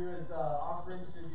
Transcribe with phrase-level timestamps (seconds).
[0.00, 1.29] Is uh, offering uh, to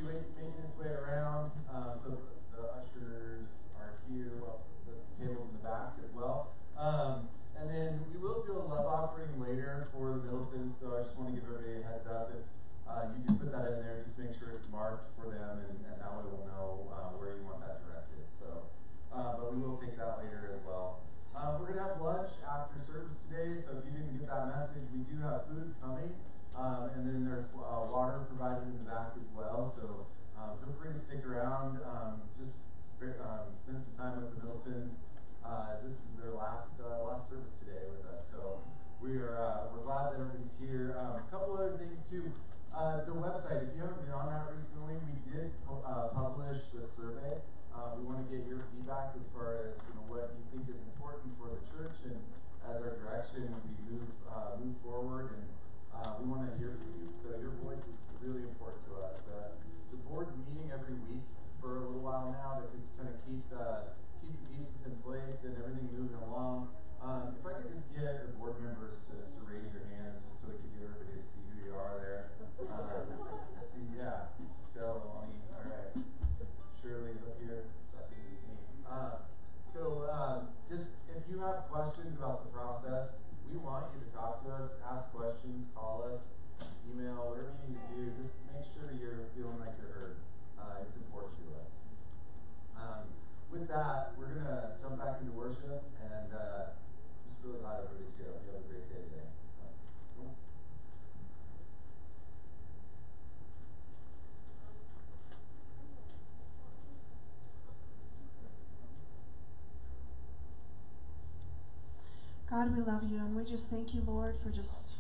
[112.66, 114.96] God, we love you and we just thank you, Lord, for just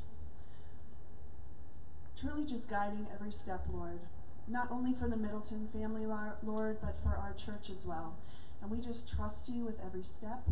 [2.19, 4.01] truly just guiding every step, Lord.
[4.47, 8.17] Not only for the Middleton family, Lord, but for our church as well.
[8.61, 10.47] And we just trust you with every step.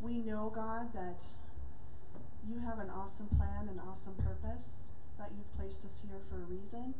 [0.00, 1.22] We know, God, that
[2.48, 4.88] you have an awesome plan, an awesome purpose,
[5.18, 6.94] that you've placed us here for a reason.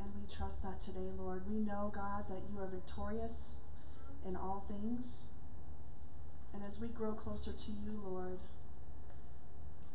[0.00, 1.48] And we trust that today, Lord.
[1.48, 3.58] We know, God, that you are victorious
[4.26, 5.29] in all things.
[6.60, 8.36] And as we grow closer to you, Lord,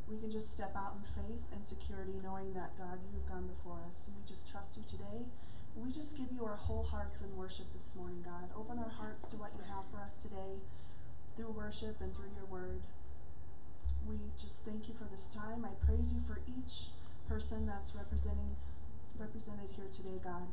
[0.09, 3.45] we can just step out in faith and security, knowing that, God, you have gone
[3.45, 4.09] before us.
[4.09, 5.29] And we just trust you today.
[5.77, 8.49] We just give you our whole hearts in worship this morning, God.
[8.57, 10.57] Open our hearts to what you have for us today
[11.37, 12.81] through worship and through your word.
[14.09, 15.69] We just thank you for this time.
[15.69, 16.89] I praise you for each
[17.29, 18.57] person that's representing
[19.21, 20.49] represented here today, God.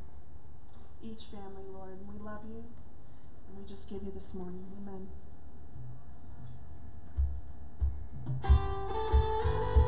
[1.01, 2.05] Each family, Lord.
[2.05, 2.69] And we love you.
[3.49, 4.69] And we just give you this morning.
[4.77, 5.09] Amen.
[8.25, 9.82] Thank you.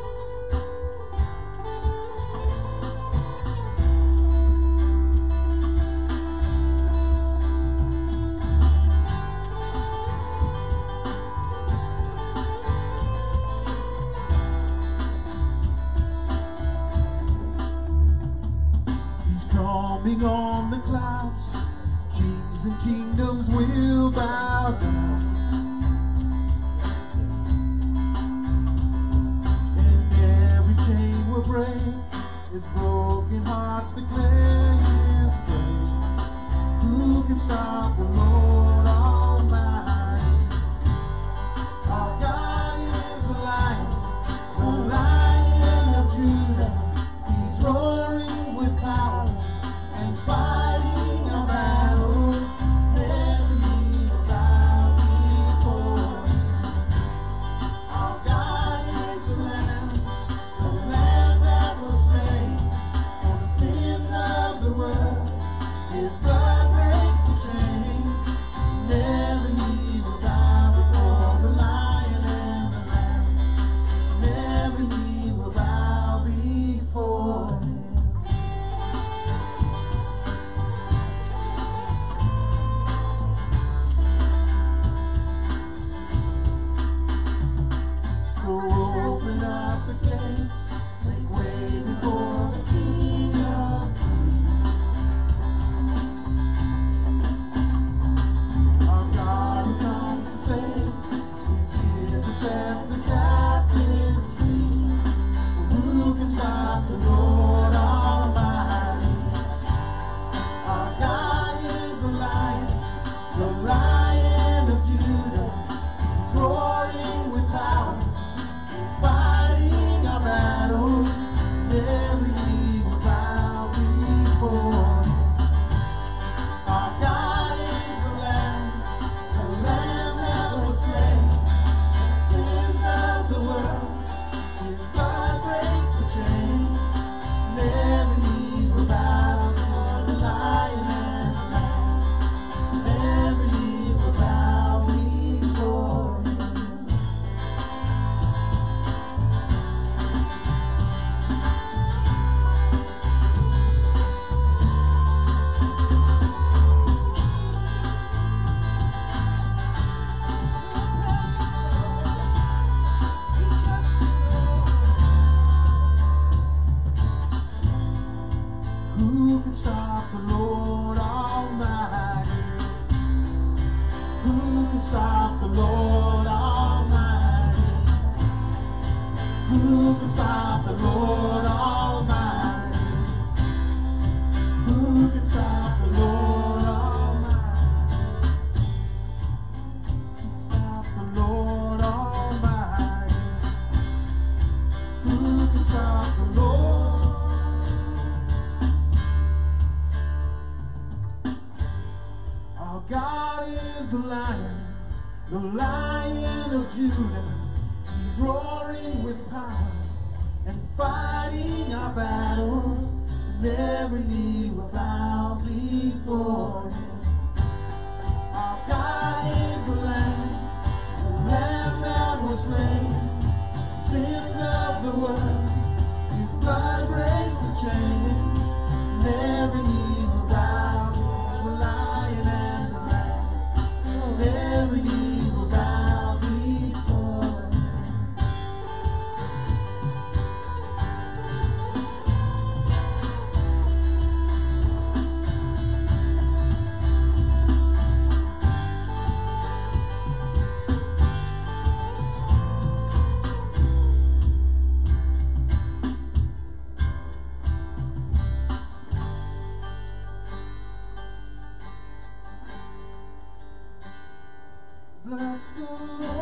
[265.57, 266.14] Oh.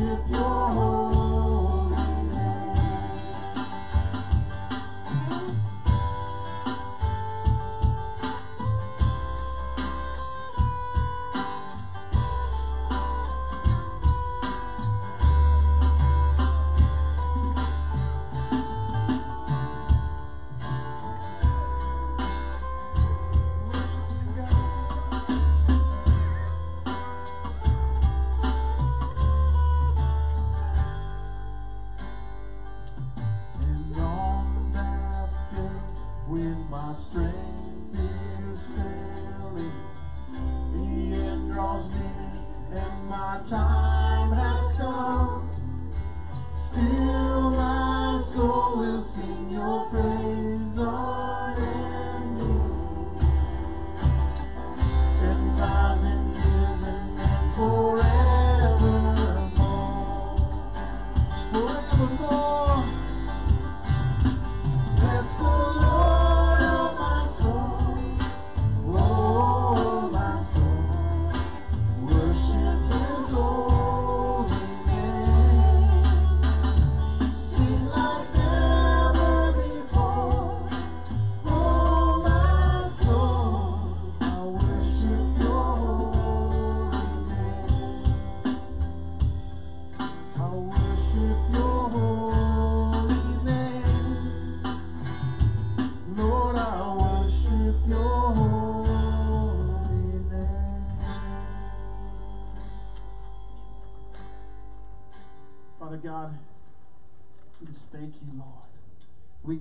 [0.00, 1.09] Worship Your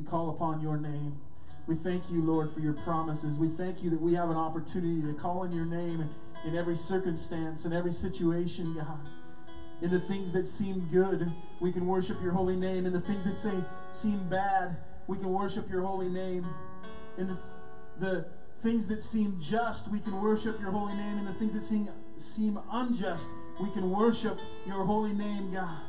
[0.09, 1.19] call upon your name.
[1.67, 3.37] We thank you, Lord, for your promises.
[3.37, 6.09] We thank you that we have an opportunity to call on your name
[6.45, 9.07] in every circumstance, in every situation, God.
[9.81, 12.85] In the things that seem good, we can worship your holy name.
[12.85, 13.53] In the things that say
[13.91, 16.45] seem bad, we can worship your holy name.
[17.17, 17.37] In the,
[17.99, 18.25] the
[18.61, 21.19] things that seem just, we can worship your holy name.
[21.19, 23.27] In the things that seem, seem unjust,
[23.61, 25.88] we can worship your holy name, God.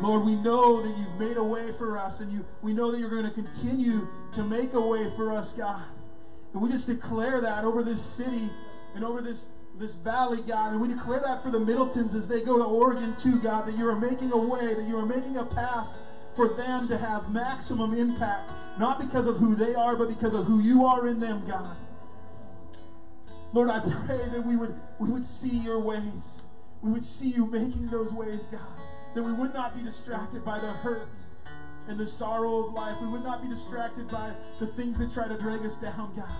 [0.00, 3.00] Lord, we know that you've made a way for us, and you, we know that
[3.00, 5.84] you're going to continue to make a way for us, God.
[6.52, 8.50] And we just declare that over this city
[8.94, 9.46] and over this,
[9.78, 10.72] this valley, God.
[10.72, 13.76] And we declare that for the Middletons as they go to Oregon, too, God, that
[13.76, 15.88] you are making a way, that you are making a path
[16.36, 20.46] for them to have maximum impact, not because of who they are, but because of
[20.46, 21.76] who you are in them, God.
[23.52, 26.42] Lord, I pray that we would, we would see your ways.
[26.80, 28.60] We would see you making those ways, God.
[29.14, 31.08] That we would not be distracted by the hurt
[31.88, 32.96] and the sorrow of life.
[33.00, 36.30] We would not be distracted by the things that try to drag us down, God.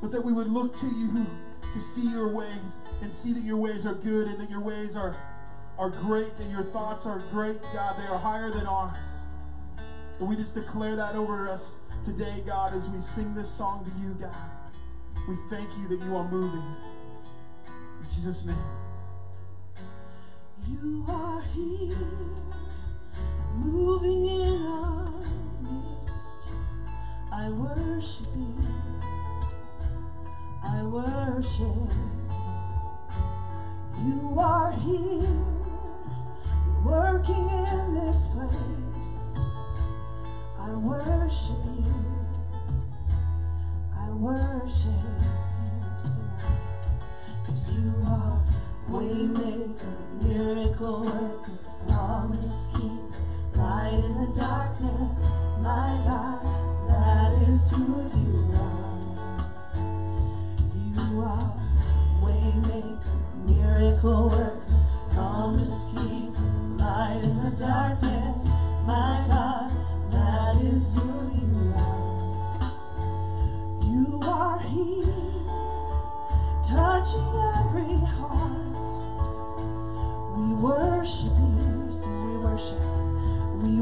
[0.00, 1.26] But that we would look to you
[1.72, 4.96] to see your ways and see that your ways are good and that your ways
[4.96, 5.16] are,
[5.78, 7.98] are great and your thoughts are great, God.
[7.98, 8.96] They are higher than ours.
[10.18, 14.02] And we just declare that over us today, God, as we sing this song to
[14.02, 14.34] you, God.
[15.28, 16.64] We thank you that you are moving.
[17.66, 18.85] In Jesus' name.
[20.68, 21.96] You are here,
[23.54, 25.12] moving in our
[25.62, 26.48] midst.
[27.32, 28.64] I worship you.
[30.64, 31.92] I worship.
[34.04, 35.38] You are here,
[36.84, 39.38] working in this place.
[40.58, 41.94] I worship you.
[43.96, 45.86] I worship you.
[47.46, 48.42] Cause you are
[48.88, 53.18] waymaker, miracle worker, promise keeper,
[53.56, 55.18] light in the darkness,
[55.60, 56.42] my God,
[56.88, 58.96] that is who you are.
[60.76, 61.52] You are
[62.22, 64.62] waymaker, miracle worker,
[65.12, 66.42] promise keeper,
[66.78, 68.44] light in the darkness,
[68.86, 69.70] my God,
[70.12, 72.70] that is who you are.
[73.82, 74.62] You are
[76.68, 77.96] touching every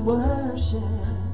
[0.05, 1.34] worship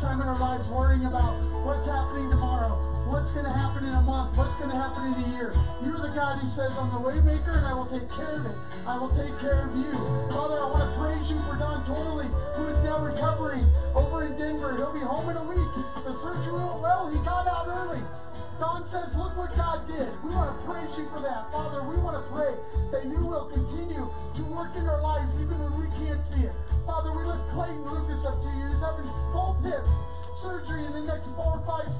[0.00, 2.72] time in our lives worrying about what's happening tomorrow,
[3.06, 5.52] what's going to happen in a month, what's going to happen in a year.
[5.84, 8.46] You're the God who says, I'm the way maker and I will take care of
[8.46, 8.56] it.
[8.86, 9.49] I will take care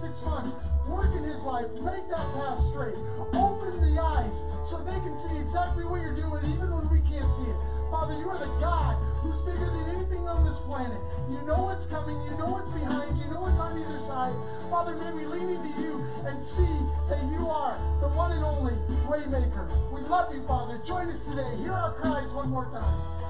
[0.00, 0.56] six months.
[0.88, 1.68] Work in his life.
[1.84, 2.96] Make that path straight.
[3.36, 7.28] Open the eyes so they can see exactly what you're doing even when we can't
[7.36, 7.58] see it.
[7.92, 10.96] Father, you are the God who's bigger than anything on this planet.
[11.28, 12.16] You know what's coming.
[12.24, 13.18] You know what's behind.
[13.18, 14.32] You know what's on either side.
[14.70, 16.74] Father, may we lean into you and see
[17.12, 19.68] that you are the one and only waymaker.
[19.92, 20.80] We love you, Father.
[20.86, 21.56] Join us today.
[21.60, 23.29] Hear our cries one more time.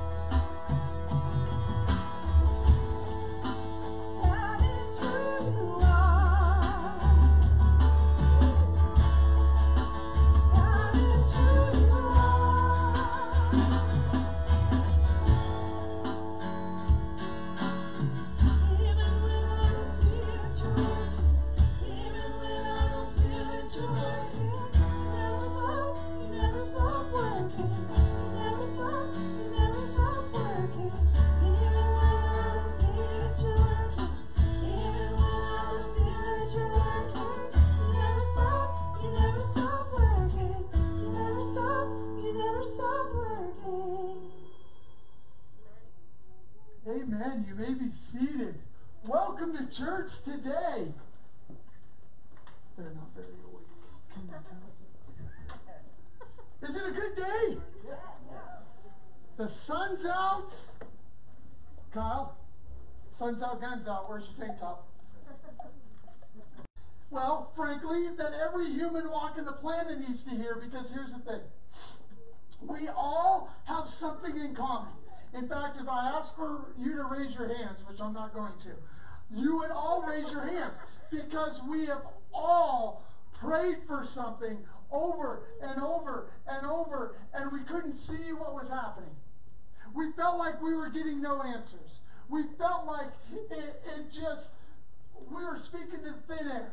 [50.18, 50.92] Today.
[52.76, 53.66] They're not very awake.
[54.12, 54.70] Can you tell?
[56.68, 57.56] Is it a good day?
[59.36, 60.52] The sun's out.
[61.92, 62.36] Kyle,
[63.10, 64.08] sun's out, guns out.
[64.08, 64.86] Where's your tank top?
[67.10, 71.40] Well, frankly, that every human walking the planet needs to hear because here's the thing.
[72.60, 74.92] We all have something in common.
[75.34, 78.52] In fact, if I ask for you to raise your hands, which I'm not going
[78.62, 78.70] to,
[79.34, 80.76] you would all raise your hands
[81.10, 84.58] because we have all prayed for something
[84.90, 89.14] over and over and over, and we couldn't see what was happening.
[89.94, 92.00] We felt like we were getting no answers.
[92.28, 94.52] We felt like it, it just,
[95.30, 96.72] we were speaking to thin air.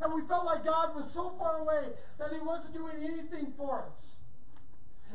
[0.00, 3.84] And we felt like God was so far away that He wasn't doing anything for
[3.92, 4.16] us.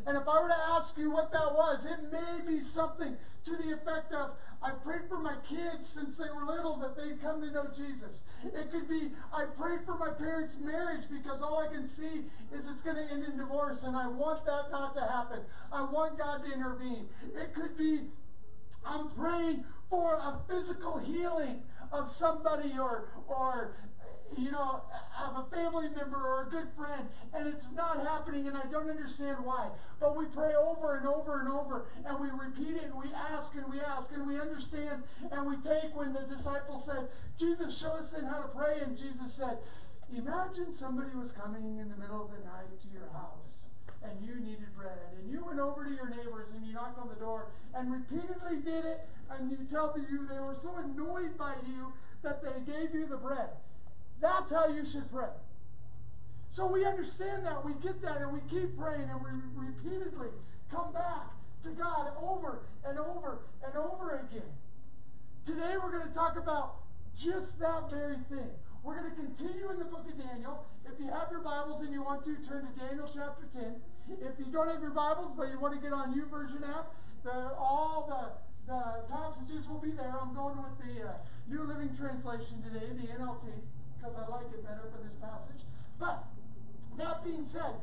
[0.06, 3.52] And if I were to ask you what that was, it may be something to
[3.52, 4.32] the effect of,
[4.62, 8.24] I prayed for my kids since they were little that they'd come to know Jesus.
[8.44, 12.68] It could be, I prayed for my parents' marriage because all I can see is
[12.68, 15.40] it's going to end in divorce and I want that not to happen.
[15.72, 17.08] I want God to intervene.
[17.36, 18.02] It could be,
[18.86, 23.76] I'm praying for a physical healing of somebody or, or
[24.38, 24.82] you know,
[25.16, 28.90] have a family member or a good friend, and it's not happening, and I don't
[28.90, 29.70] understand why.
[30.00, 33.54] But we pray over and over and over, and we repeat it, and we ask,
[33.56, 37.94] and we ask and we understand and we take when the disciples said, Jesus, show
[37.94, 38.80] us then how to pray.
[38.82, 39.58] And Jesus said,
[40.16, 43.70] Imagine somebody was coming in the middle of the night to your house
[44.02, 47.10] and you needed bread and you went over to your neighbors and you knocked on
[47.10, 51.54] the door and repeatedly did it and you tell you they were so annoyed by
[51.68, 53.50] you that they gave you the bread.
[54.22, 55.30] That's how you should pray.
[56.52, 60.30] So we understand that, we get that, and we keep praying, and we repeatedly
[60.72, 61.32] come back
[61.64, 64.50] to God over and over and over again.
[65.46, 66.76] Today we're going to talk about
[67.18, 68.50] just that very thing.
[68.84, 70.66] We're going to continue in the book of Daniel.
[70.86, 73.76] If you have your Bibles and you want to, turn to Daniel chapter 10.
[74.10, 76.96] If you don't have your Bibles, but you want to get on YouVersion app,
[77.58, 80.16] all the, the passages will be there.
[80.20, 81.14] I'm going with the uh,
[81.50, 83.52] New Living Translation today, the NLT,
[84.00, 85.66] because I like it better for this passage.
[86.00, 86.24] But
[86.98, 87.76] that being said,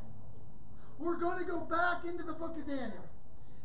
[0.97, 3.05] we're going to go back into the book of Daniel.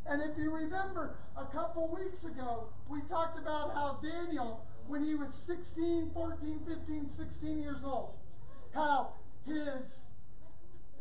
[0.05, 5.15] And if you remember, a couple weeks ago, we talked about how Daniel, when he
[5.15, 8.13] was 16, 14, 15, 16 years old,
[8.73, 9.13] how
[9.45, 10.05] his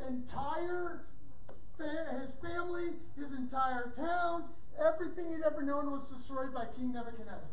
[0.08, 1.04] entire
[2.20, 4.44] his family, his entire town,
[4.78, 7.50] everything he'd ever known was destroyed by King Nebuchadnezzar.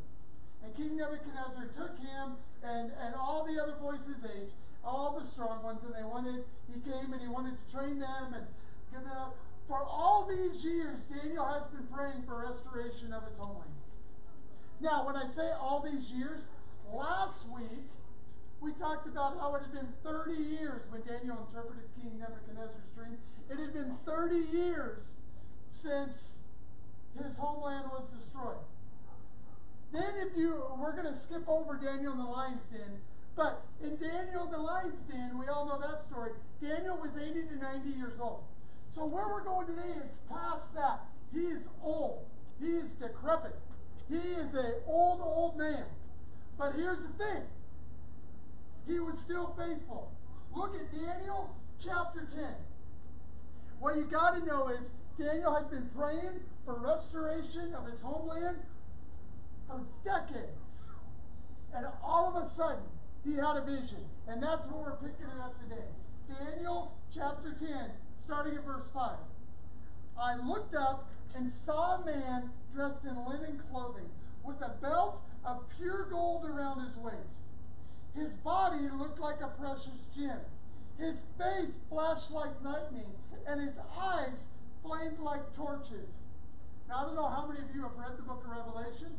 [0.64, 4.52] And King Nebuchadnezzar took him and, and all the other boys his age
[4.84, 8.34] all the strong ones, and they wanted, he came and he wanted to train them
[8.34, 8.46] and
[8.92, 9.36] give them up.
[9.68, 13.70] For all these years, Daniel has been praying for restoration of his homeland.
[14.82, 16.48] Now, when I say all these years,
[16.92, 17.86] last week
[18.62, 23.18] we talked about how it had been 30 years when Daniel interpreted King Nebuchadnezzar's dream.
[23.50, 25.16] It had been 30 years
[25.70, 26.40] since
[27.22, 28.64] his homeland was destroyed.
[29.92, 33.02] Then, if you, we're going to skip over Daniel in the lion's den.
[33.36, 36.32] But in Daniel the lion's den, we all know that story.
[36.62, 38.44] Daniel was 80 to 90 years old.
[38.92, 41.06] So where we're going today is past that.
[41.34, 42.26] He is old.
[42.60, 43.56] He is decrepit.
[44.10, 45.86] He is an old, old man.
[46.58, 47.44] But here's the thing.
[48.88, 50.12] He was still faithful.
[50.54, 52.44] Look at Daniel chapter 10.
[53.80, 58.58] What you got to know is Daniel had been praying for restoration of his homeland
[59.70, 60.84] for decades.
[61.74, 62.84] And all of a sudden,
[63.24, 64.04] he had a vision.
[64.28, 65.86] And that's where we're picking it up today.
[66.28, 69.12] Daniel chapter 10, starting at verse 5.
[70.20, 74.10] I looked up and saw a man dressed in linen clothing,
[74.44, 77.40] with a belt of pure gold around his waist.
[78.16, 80.40] His body looked like a precious gem.
[80.98, 83.12] His face flashed like lightning,
[83.48, 84.48] and his eyes
[84.84, 86.10] flamed like torches.
[86.88, 89.14] Now, I don't know how many of you have read the book of Revelation,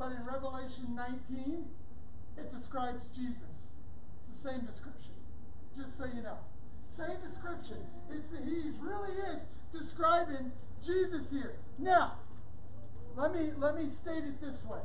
[0.00, 1.66] but in Revelation 19,
[2.38, 3.68] it describes Jesus.
[4.18, 5.12] It's the same description,
[5.76, 6.38] just so you know.
[6.88, 7.76] Same description.
[8.10, 9.42] It's, he really is
[9.74, 11.56] describing Jesus here.
[11.78, 12.14] Now,
[13.14, 14.80] let me, let me state it this way.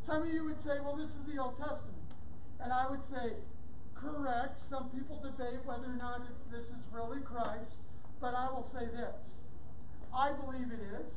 [0.00, 1.98] Some of you would say, well, this is the Old Testament.
[2.58, 3.34] And I would say,
[3.94, 4.58] correct.
[4.58, 7.74] Some people debate whether or not this is really Christ.
[8.22, 9.42] But I will say this
[10.16, 11.12] I believe it is.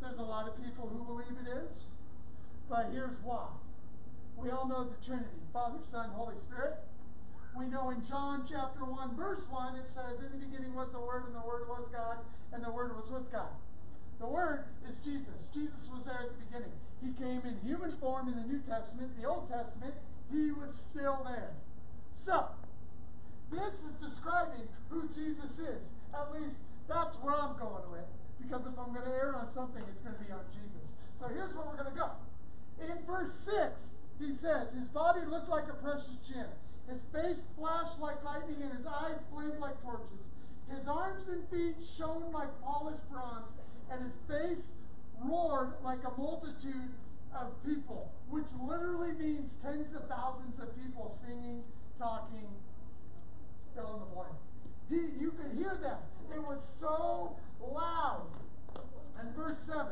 [0.00, 1.86] There's a lot of people who believe it is.
[2.68, 3.46] But here's why.
[4.36, 6.78] We all know the Trinity Father, Son, Holy Spirit.
[7.56, 11.00] We know in John chapter 1, verse 1, it says, In the beginning was the
[11.00, 12.18] Word, and the Word was God,
[12.52, 13.48] and the Word was with God.
[14.20, 15.48] The Word is Jesus.
[15.54, 16.72] Jesus was there at the beginning.
[17.00, 19.16] He came in human form in the New Testament.
[19.20, 19.94] The Old Testament,
[20.30, 21.52] he was still there.
[22.12, 22.48] So,
[23.50, 25.92] this is describing who Jesus is.
[26.12, 26.56] At least
[26.88, 28.08] that's where I'm going with.
[28.40, 30.92] Because if I'm going to err on something, it's going to be on Jesus.
[31.18, 32.10] So here's where we're going to go.
[32.82, 36.48] In verse 6, he says, His body looked like a precious gem.
[36.88, 40.30] His face flashed like lightning, and his eyes flamed like torches.
[40.72, 43.50] His arms and feet shone like polished bronze,
[43.90, 44.72] and his face
[45.22, 46.90] roared like a multitude
[47.34, 51.62] of people, which literally means tens of thousands of people singing,
[51.98, 52.48] talking,
[53.74, 54.34] fill in the blank.
[54.88, 55.98] He, you could hear them.
[56.34, 58.26] It was so loud.
[59.18, 59.86] And verse 7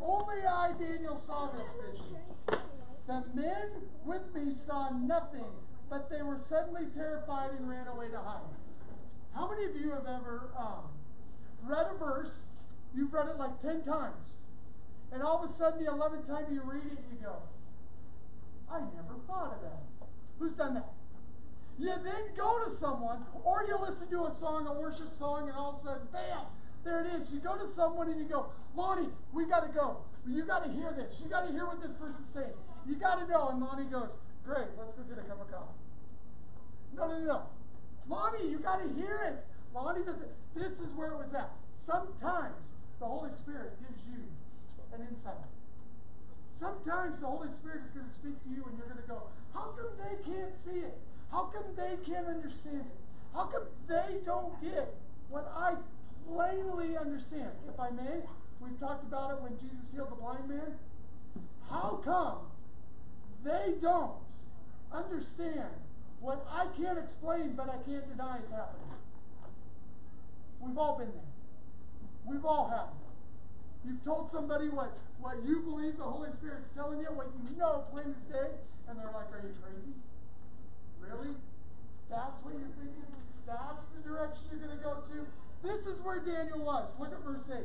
[0.00, 2.60] Only I, Daniel, saw this vision.
[3.06, 3.70] The men
[4.04, 5.44] with me saw nothing,
[5.88, 8.40] but they were suddenly terrified and ran away to hide.
[9.34, 10.88] How many of you have ever um,
[11.62, 12.44] read a verse?
[12.94, 14.34] You've read it like 10 times.
[15.12, 17.36] And all of a sudden, the 11th time you read it, you go,
[18.70, 20.08] I never thought of that.
[20.38, 20.90] Who's done that?
[21.78, 25.56] You then go to someone, or you listen to a song, a worship song, and
[25.56, 26.46] all of a sudden, bam,
[26.86, 27.32] there it is.
[27.32, 28.46] You go to someone and you go,
[28.76, 29.98] Lonnie, we got to go.
[30.26, 31.20] You got to hear this.
[31.22, 32.54] You got to hear what this verse is saying.
[32.86, 33.48] You got to know.
[33.48, 35.74] And Lonnie goes, Great, let's go get a cup of coffee.
[36.96, 37.42] No, no, no.
[38.08, 39.44] Lonnie, you got to hear it.
[39.74, 40.30] Lonnie doesn't.
[40.54, 41.50] This is where it was at.
[41.74, 42.70] Sometimes
[43.00, 44.22] the Holy Spirit gives you
[44.94, 45.34] and insight.
[46.52, 49.24] Sometimes the Holy Spirit is going to speak to you and you're going to go,
[49.52, 50.96] How come they can't see it?
[51.30, 52.96] How come they can't understand it?
[53.34, 54.94] How come they don't get
[55.28, 55.74] what I
[56.28, 57.50] plainly understand?
[57.72, 58.22] If I may,
[58.60, 60.78] we've talked about it when Jesus healed the blind man.
[61.70, 62.38] How come
[63.44, 64.12] they don't
[64.92, 65.70] understand
[66.20, 68.86] what I can't explain but I can't deny is happening?
[70.60, 71.32] We've all been there.
[72.26, 73.06] We've all had it.
[73.86, 77.84] You've told somebody what, what you believe the Holy Spirit's telling you, what you know
[77.92, 78.50] plain as day,
[78.88, 79.94] and they're like, Are you crazy?
[80.98, 81.36] Really?
[82.10, 83.06] That's what you're thinking?
[83.46, 85.26] That's the direction you're going to go to?
[85.66, 86.90] This is where Daniel was.
[86.98, 87.64] Look at verse 8.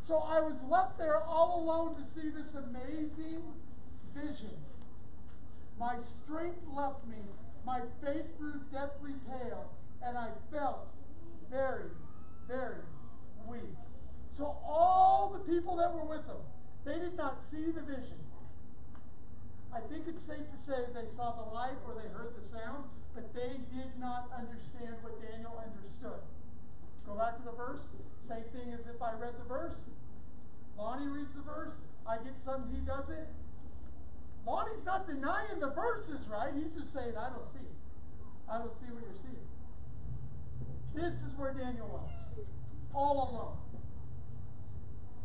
[0.00, 3.42] So I was left there all alone to see this amazing
[4.14, 4.56] vision.
[5.78, 7.18] My strength left me,
[7.66, 9.70] my faith grew deathly pale,
[10.02, 10.88] and I felt
[11.50, 11.90] very,
[12.48, 12.82] very
[13.46, 13.76] weak.
[14.32, 16.40] So all the people that were with him,
[16.84, 18.18] they did not see the vision.
[19.74, 22.84] I think it's safe to say they saw the light or they heard the sound,
[23.14, 26.22] but they did not understand what Daniel understood.
[27.08, 27.88] Go back to the verse.
[28.20, 29.86] Same thing as if I read the verse.
[30.76, 31.72] Lonnie reads the verse.
[32.06, 33.26] I get something, he does it.
[34.46, 36.52] Lonnie's not denying the verses, right?
[36.54, 37.66] He's just saying, I don't see.
[38.50, 39.48] I don't see what you're seeing.
[40.94, 42.46] This is where Daniel was,
[42.94, 43.56] all alone.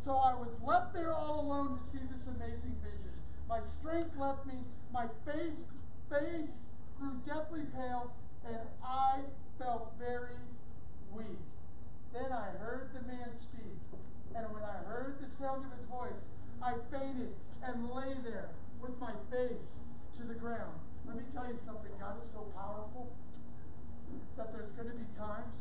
[0.02, 3.12] So I was left there all alone to see this amazing vision.
[3.48, 4.54] My strength left me,
[4.92, 5.64] my face,
[6.10, 6.62] face
[6.98, 8.12] grew deathly pale,
[8.46, 9.20] and I
[9.58, 10.36] felt very
[11.12, 11.53] weak.
[12.14, 13.74] Then I heard the man speak,
[14.36, 16.30] and when I heard the sound of his voice,
[16.62, 18.50] I fainted and lay there
[18.80, 19.82] with my face
[20.18, 20.78] to the ground.
[21.06, 23.10] Let me tell you something God is so powerful
[24.38, 25.58] that there's going to be times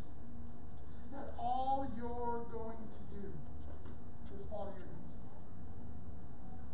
[1.11, 3.33] that all you're going to do
[4.37, 5.17] is fall to your knees.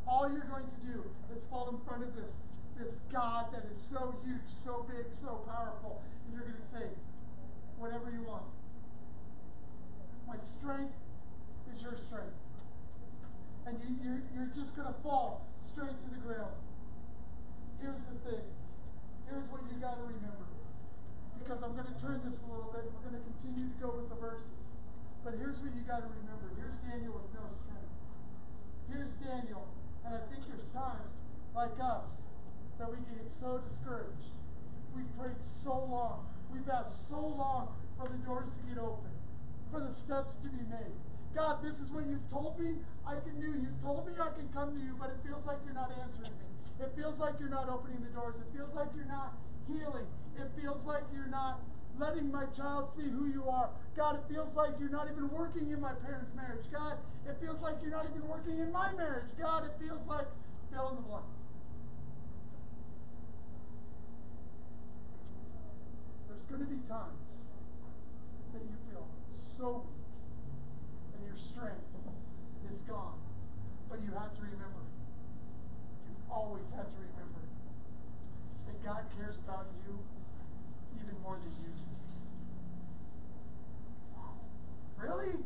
[0.05, 1.03] All you're going to do
[1.33, 2.35] is fall in front of this,
[2.77, 6.91] this God that is so huge, so big, so powerful, and you're going to say,
[7.77, 8.43] whatever you want.
[10.29, 10.93] My strength
[11.73, 12.37] is your strength.
[13.65, 16.53] And you, you're, you're just going to fall straight to the ground.
[17.81, 18.45] Here's the thing.
[19.25, 20.45] Here's what you got to remember.
[21.41, 22.85] Because I'm going to turn this a little bit.
[22.93, 24.53] We're going to continue to go with the verses.
[25.25, 26.53] But here's what you got to remember.
[26.61, 27.93] Here's Daniel with no strength.
[28.85, 29.65] Here's Daniel.
[30.05, 31.09] And I think there's times,
[31.57, 32.21] like us,
[32.77, 34.37] that we get so discouraged.
[34.95, 36.29] We've prayed so long.
[36.53, 39.11] We've asked so long for the doors to get open,
[39.71, 40.97] for the steps to be made.
[41.35, 43.53] God, this is what you've told me I can do.
[43.53, 46.33] You've told me I can come to you, but it feels like you're not answering
[46.33, 46.49] me.
[46.81, 48.35] It feels like you're not opening the doors.
[48.37, 50.07] It feels like you're not healing.
[50.37, 51.61] It feels like you're not
[51.99, 53.69] letting my child see who you are.
[53.95, 56.65] God, it feels like you're not even working in my parents' marriage.
[56.71, 56.97] God,
[57.27, 59.29] it feels like you're not even working in my marriage.
[59.37, 60.25] God, it feels like
[60.71, 61.25] fill in the blank.
[66.29, 67.43] There's going to be times
[68.53, 68.88] that you
[69.59, 69.99] feel so weak
[71.15, 71.91] and your strength
[72.71, 73.19] is gone.
[73.89, 74.87] But you have to remember,
[76.07, 77.43] you always have to remember
[78.67, 79.99] that God cares about you
[80.95, 81.83] even more than you do.
[84.97, 85.43] Really?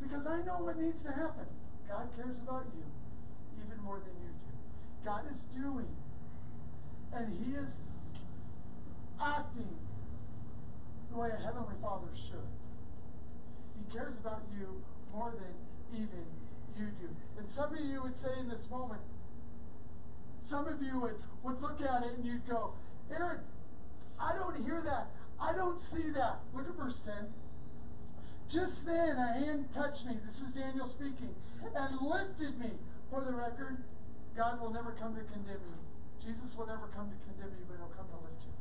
[0.00, 1.46] Because I know what needs to happen.
[1.88, 2.84] God cares about you
[3.64, 5.04] even more than you do.
[5.04, 5.94] God is doing,
[7.12, 7.76] and He is
[9.20, 9.76] acting
[11.10, 12.61] the way a Heavenly Father should.
[13.92, 14.82] Cares about you
[15.12, 16.24] more than even
[16.78, 17.14] you do.
[17.38, 19.02] And some of you would say in this moment,
[20.40, 22.72] some of you would, would look at it and you'd go,
[23.12, 23.40] Aaron,
[24.18, 25.10] I don't hear that.
[25.40, 26.40] I don't see that.
[26.54, 27.14] Look at verse 10.
[28.48, 31.34] Just then a hand touched me, this is Daniel speaking,
[31.74, 32.70] and lifted me.
[33.10, 33.84] For the record,
[34.36, 35.78] God will never come to condemn you.
[36.24, 38.52] Jesus will never come to condemn you, but he'll come to lift you.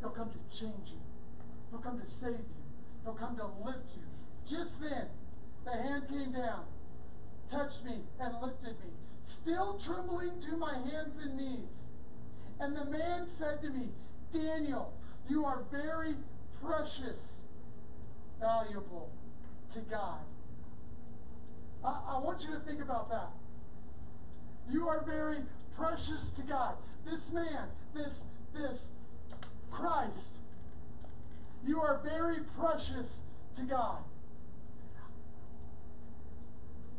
[0.00, 1.00] He'll come to change you.
[1.70, 2.59] He'll come to save you.
[3.10, 4.02] He'll come to lift you.
[4.48, 5.06] Just then,
[5.64, 6.64] the hand came down,
[7.50, 8.92] touched me, and lifted me,
[9.24, 11.86] still trembling to my hands and knees.
[12.60, 13.88] And the man said to me,
[14.32, 14.92] Daniel,
[15.28, 16.14] you are very
[16.62, 17.40] precious,
[18.38, 19.10] valuable
[19.74, 20.20] to God.
[21.84, 23.30] I, I want you to think about that.
[24.70, 25.38] You are very
[25.76, 26.74] precious to God.
[27.04, 28.22] This man, this,
[28.54, 28.90] this
[29.70, 30.34] Christ,
[31.66, 33.20] you are very precious
[33.56, 34.04] to God.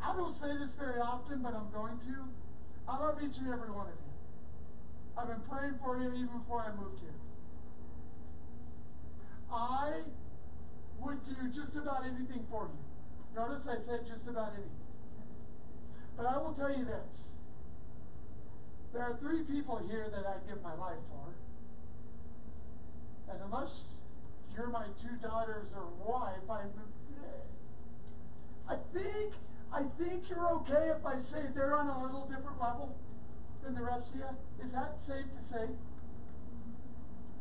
[0.04, 2.28] I don't say this very often, but I'm going to.
[2.88, 4.12] I love each and every one of you.
[5.18, 7.14] I've been praying for you even before I moved here.
[9.54, 10.02] I
[11.00, 12.80] would do just about anything for you.
[13.36, 14.72] Notice I said just about anything.
[16.18, 17.30] But I will tell you this.
[18.94, 21.34] There are three people here that I'd give my life for.
[23.32, 23.86] And unless
[24.56, 26.70] you're my two daughters or wife, I'm.
[28.68, 29.34] I think
[29.74, 32.96] I think you're okay if I say they're on a little different level
[33.64, 34.26] than the rest of you.
[34.64, 35.68] Is that safe to say?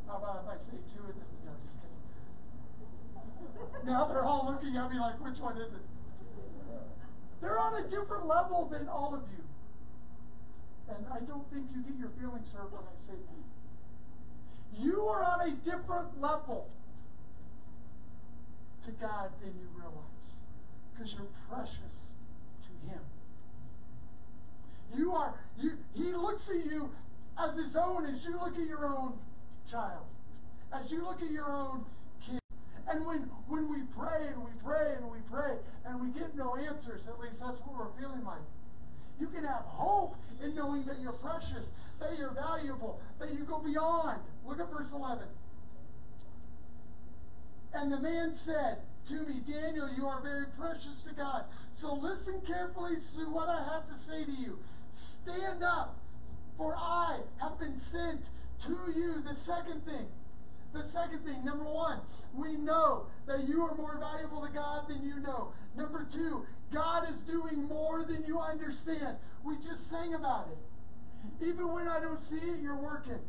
[0.07, 1.27] How about if I say two of them?
[1.45, 1.91] No, just kidding.
[3.93, 5.87] Now they're all looking at me like, which one is it?
[7.41, 9.45] They're on a different level than all of you.
[10.89, 14.83] And I don't think you get your feelings hurt when I say that.
[14.83, 16.69] You are on a different level
[18.85, 19.95] to God than you realize.
[20.93, 22.13] Because you're precious
[22.65, 23.01] to Him.
[24.97, 26.91] You are, you, He looks at you
[27.39, 29.15] as His own as you look at your own
[29.71, 30.05] child.
[30.73, 31.85] As you look at your own
[32.21, 32.41] kid.
[32.89, 36.57] And when, when we pray and we pray and we pray and we get no
[36.57, 38.43] answers, at least that's what we're feeling like.
[39.21, 41.69] You can have hope in knowing that you're precious,
[42.01, 44.21] that you're valuable, that you go beyond.
[44.47, 45.27] Look at verse 11.
[47.73, 51.45] And the man said to me, Daniel, you are very precious to God.
[51.75, 54.59] So listen carefully to what I have to say to you.
[54.93, 55.99] Stand up,
[56.57, 58.31] for I have been sent
[58.65, 59.23] to you.
[59.27, 60.07] The second thing,
[60.73, 62.01] the second thing, number one,
[62.35, 65.53] we know that you are more valuable to God than you know.
[65.77, 69.17] Number two, God is doing more than you understand.
[69.45, 71.47] We just sang about it.
[71.47, 73.21] Even when I don't see it, you're working.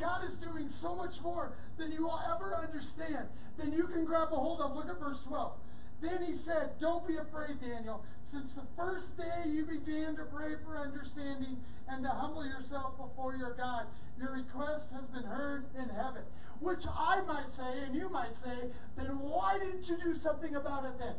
[0.00, 3.28] God is doing so much more than you will ever understand,
[3.58, 4.74] than you can grab a hold of.
[4.74, 5.52] Look at verse 12.
[6.00, 8.02] Then he said, Don't be afraid, Daniel.
[8.24, 13.36] Since the first day you began to pray for understanding and to humble yourself before
[13.36, 13.86] your God,
[14.18, 16.22] your request has been heard in heaven.
[16.60, 20.84] Which I might say, and you might say, then why didn't you do something about
[20.84, 21.14] it then?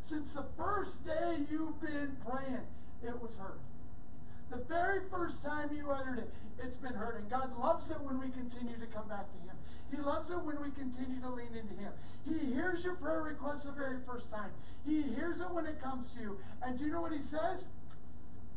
[0.00, 2.66] Since the first day you've been praying,
[3.02, 3.58] it was heard.
[4.50, 6.32] The very first time you uttered it,
[6.62, 7.16] it's been heard.
[7.16, 9.56] And God loves it when we continue to come back to Him.
[9.90, 11.92] He loves it when we continue to lean into Him.
[12.24, 14.50] He hears your prayer request the very first time.
[14.84, 16.38] He hears it when it comes to you.
[16.62, 17.68] And do you know what He says?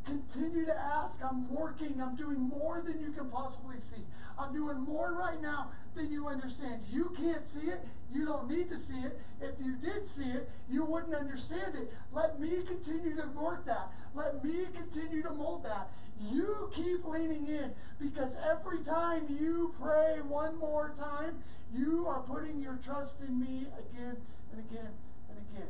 [0.06, 1.20] Continue to ask.
[1.24, 2.02] I'm working.
[2.02, 4.04] I'm doing more than you can possibly see.
[4.40, 6.82] I'm doing more right now than you understand.
[6.90, 7.86] You can't see it.
[8.12, 9.20] You don't need to see it.
[9.42, 11.94] If you did see it, you wouldn't understand it.
[12.12, 13.92] Let me continue to work that.
[14.16, 15.90] Let me continue to mold that.
[16.20, 21.44] You keep leaning in because every time you pray one more time,
[21.74, 24.18] you are putting your trust in me again
[24.52, 24.92] and again
[25.30, 25.70] and again.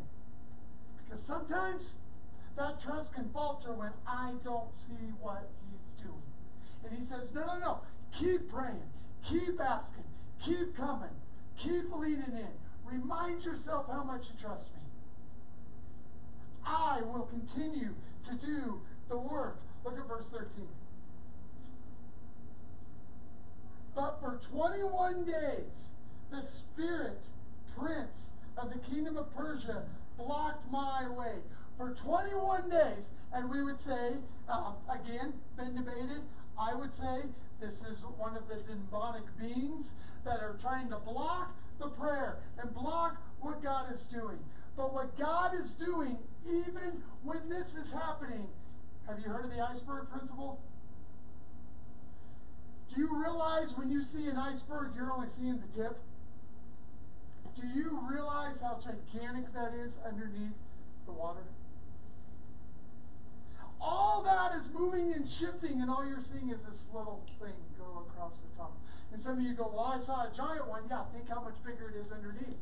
[1.03, 1.95] Because sometimes
[2.59, 6.21] that trust can falter when I don't see what he's doing.
[6.85, 7.79] And he says, no, no, no.
[8.13, 8.91] Keep praying.
[9.23, 10.03] Keep asking.
[10.43, 11.15] Keep coming.
[11.57, 12.51] Keep leaning in.
[12.83, 14.81] Remind yourself how much you trust me.
[16.65, 17.95] I will continue
[18.27, 19.61] to do the work.
[19.85, 20.67] Look at verse 13.
[23.95, 25.87] But for 21 days,
[26.29, 27.23] the spirit
[27.77, 29.83] prince of the kingdom of Persia
[30.17, 31.35] blocked my way
[31.79, 33.09] for 21 days.
[33.31, 34.17] And we would say,
[34.49, 36.21] uh, again, been debated,
[36.59, 37.21] I would say
[37.61, 39.93] this is one of the demonic beings
[40.25, 44.39] that are trying to block the prayer and block what God is doing.
[44.75, 48.47] But what God is doing, even when this is happening,
[49.07, 50.59] have you heard of the iceberg principle?
[52.93, 55.99] Do you realize when you see an iceberg, you're only seeing the tip?
[57.55, 60.57] Do you realize how gigantic that is underneath
[61.05, 61.43] the water?
[63.81, 68.05] All that is moving and shifting, and all you're seeing is this little thing go
[68.07, 68.77] across the top.
[69.11, 70.83] And some of you go, Well, I saw a giant one.
[70.89, 72.59] Yeah, think how much bigger it is underneath.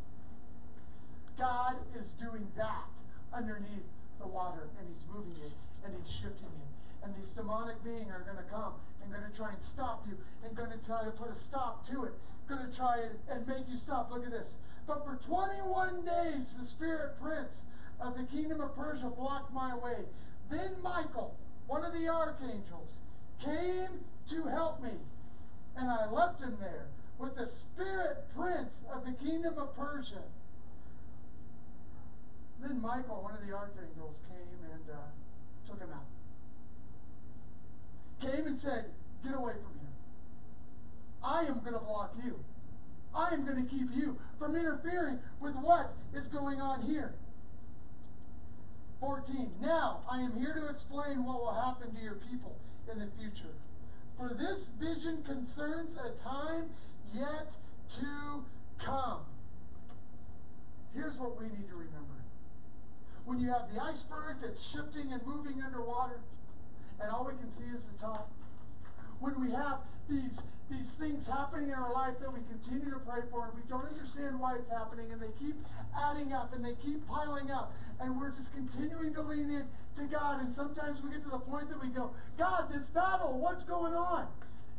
[1.38, 2.90] God is doing that
[3.34, 3.86] underneath
[4.20, 5.54] the water, and He's moving it,
[5.86, 6.72] and He's shifting it.
[7.04, 10.18] And these demonic beings are going to come and going to try and stop you,
[10.44, 12.14] and going to try to put a stop to it,
[12.48, 14.12] going to try and, and make you stop.
[14.12, 14.50] Look at this.
[14.88, 17.64] But for 21 days, the spirit prince
[18.00, 20.06] of the kingdom of Persia blocked my way.
[20.50, 21.36] Then Michael,
[21.68, 23.00] one of the archangels,
[23.40, 24.92] came to help me,
[25.76, 26.88] and I left him there
[27.20, 30.24] with the spirit prince of the kingdom of Persia.
[32.62, 36.06] Then Michael, one of the archangels, came and uh, took him out.
[38.22, 38.86] Came and said,
[39.24, 39.88] Get away from here.
[41.24, 42.40] I am going to block you.
[43.14, 47.14] I am going to keep you from interfering with what is going on here.
[49.00, 49.52] 14.
[49.62, 52.58] Now I am here to explain what will happen to your people
[52.92, 53.54] in the future.
[54.18, 56.70] For this vision concerns a time
[57.14, 57.56] yet
[58.00, 58.44] to
[58.80, 59.22] come.
[60.94, 62.18] Here's what we need to remember
[63.28, 66.22] when you have the iceberg that's shifting and moving underwater,
[66.98, 68.32] and all we can see is the top.
[69.20, 73.22] When we have these these things happening in our life that we continue to pray
[73.32, 75.56] for and we don't understand why it's happening and they keep
[75.96, 79.64] adding up and they keep piling up and we're just continuing to lean in
[79.96, 83.40] to God and sometimes we get to the point that we go, God, this battle,
[83.40, 84.28] what's going on?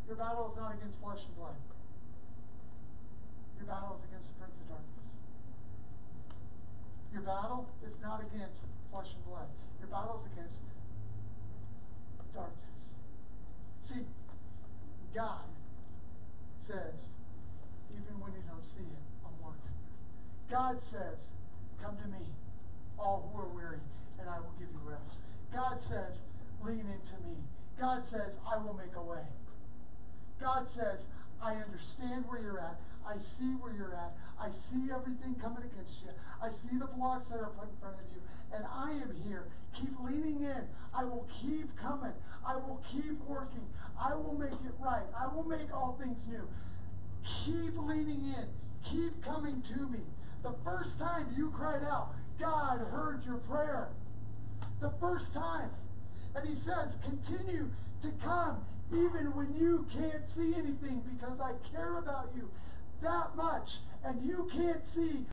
[0.06, 1.56] Your battle is not against flesh and blood.
[3.56, 5.08] Your battle is against the prince of darkness.
[7.12, 9.48] Your battle is not against flesh and blood.
[9.80, 10.60] Your battle is against
[12.34, 12.92] darkness.
[13.80, 14.04] See,
[15.14, 15.48] God
[16.58, 17.10] says,
[17.90, 19.74] even when you don't see it, I'm working.
[20.50, 21.28] God says,
[21.82, 22.26] Come to me,
[22.98, 23.80] all who are weary,
[24.18, 25.16] and I will give you rest.
[25.52, 26.22] God says,
[26.62, 27.36] Lean into me.
[27.78, 29.24] God says, I will make a way.
[30.40, 31.06] God says,
[31.42, 32.80] I understand where you're at.
[33.06, 34.14] I see where you're at.
[34.38, 36.10] I see everything coming against you.
[36.42, 38.20] I see the blocks that are put in front of you.
[38.54, 39.48] And I am here.
[39.74, 40.62] Keep leaning in.
[40.94, 42.12] I will keep coming.
[42.46, 43.66] I will keep working.
[44.00, 45.04] I will make it right.
[45.18, 46.48] I will make all things new.
[47.44, 48.48] Keep leaning in.
[48.84, 50.00] Keep coming to me.
[50.42, 53.88] The first time you cried out, God heard your prayer.
[54.80, 55.70] The first time.
[56.34, 57.70] And he says, continue
[58.02, 62.48] to come even when you can't see anything because I care about you
[63.02, 65.26] that much and you can't see.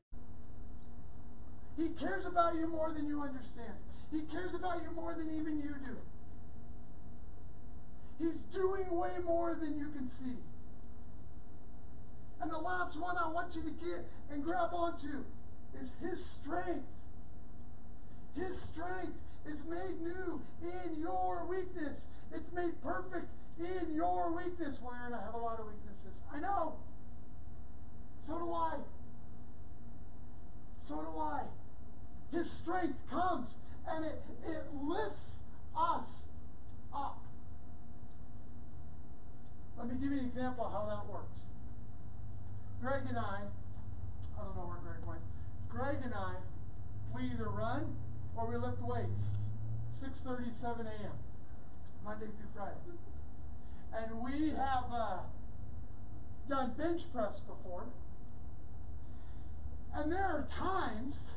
[1.76, 3.74] He cares about you more than you understand.
[4.10, 5.96] He cares about you more than even you do.
[8.18, 10.38] He's doing way more than you can see.
[12.40, 15.24] And the last one I want you to get and grab onto
[15.78, 16.86] is His strength.
[18.34, 22.06] His strength is made new in your weakness.
[22.32, 23.26] It's made perfect
[23.58, 24.78] in your weakness.
[24.82, 26.20] Well, Aaron, I have a lot of weaknesses.
[26.32, 26.74] I know.
[28.22, 28.76] So do I.
[30.86, 31.42] So do I.
[32.32, 33.56] His strength comes
[33.88, 35.40] and it, it lifts
[35.76, 36.26] us
[36.94, 37.22] up.
[39.78, 41.40] Let me give you an example of how that works.
[42.80, 43.42] Greg and I,
[44.38, 45.20] I don't know where Greg went.
[45.68, 46.34] Greg and I,
[47.14, 47.96] we either run
[48.36, 49.30] or we lift weights.
[49.92, 51.12] 6.30, 7 a.m.
[52.04, 52.76] Monday through Friday.
[53.94, 55.18] And we have uh,
[56.48, 57.86] done bench press before.
[59.94, 61.30] And there are times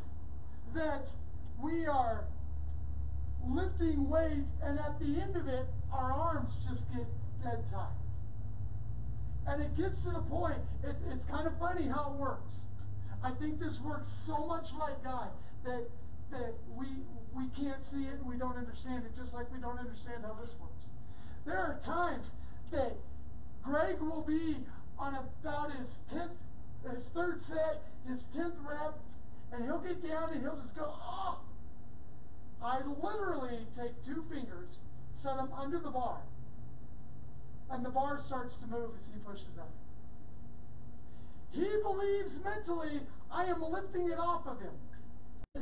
[0.74, 1.12] that
[1.62, 2.26] we are
[3.48, 7.06] lifting weight, and at the end of it, our arms just get
[7.44, 7.88] dead tired.
[9.48, 12.66] And it gets to the point, it, it's kind of funny how it works.
[13.24, 15.30] I think this works so much like God
[15.66, 15.90] that,
[16.32, 16.88] that we,
[17.34, 20.38] we can't see it and we don't understand it, just like we don't understand how
[20.40, 20.86] this works.
[21.46, 22.32] There are times
[22.72, 22.94] that
[23.64, 24.58] Greg will be
[24.98, 29.00] on about his 10th, his third set, his 10th rep,
[29.52, 31.40] and he'll get down and he'll just go, oh.
[32.62, 34.80] I literally take two fingers,
[35.14, 36.18] set them under the bar,
[37.72, 39.72] and the bar starts to move as he pushes up.
[41.52, 44.74] He believes mentally, I am lifting it off of him.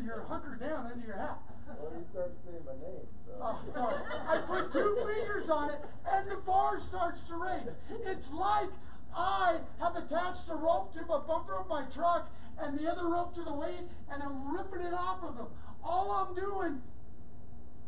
[0.04, 1.40] You're hunkered down under your hat.
[1.80, 3.08] Well, you started saying my name.
[3.26, 3.32] So.
[3.42, 3.96] Oh, sorry.
[4.28, 5.80] I put two fingers on it,
[6.10, 7.76] and the bar starts to raise.
[8.06, 8.70] It's like
[9.18, 13.34] I have attached a rope to the bumper of my truck and the other rope
[13.36, 15.48] to the weight, and I'm ripping it off of them.
[15.84, 16.82] All I'm doing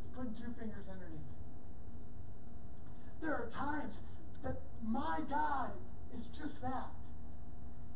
[0.01, 1.37] is putting two fingers underneath it.
[3.21, 3.99] There are times
[4.43, 5.71] that my God
[6.15, 6.89] is just that.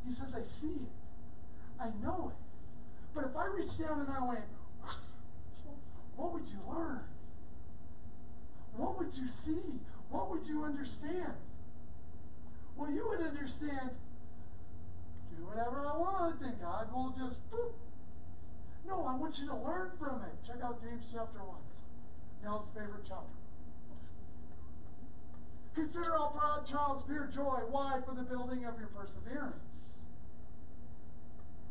[0.06, 0.92] He says, I see it.
[1.80, 2.38] I know it.
[3.16, 4.46] But if I reached down and I went,
[6.16, 7.06] what would you learn?
[8.76, 9.80] What would you see?
[10.10, 11.34] What would you understand?
[12.76, 13.92] Well, you would understand
[15.36, 17.74] do whatever I want and God will just boop.
[18.88, 20.46] No, I want you to learn from it.
[20.46, 21.58] Check out James chapter 1.
[22.44, 23.40] Nell's favorite chapter.
[25.74, 27.62] Consider all proud trials pure joy.
[27.70, 28.00] Why?
[28.06, 30.00] For the building of your perseverance.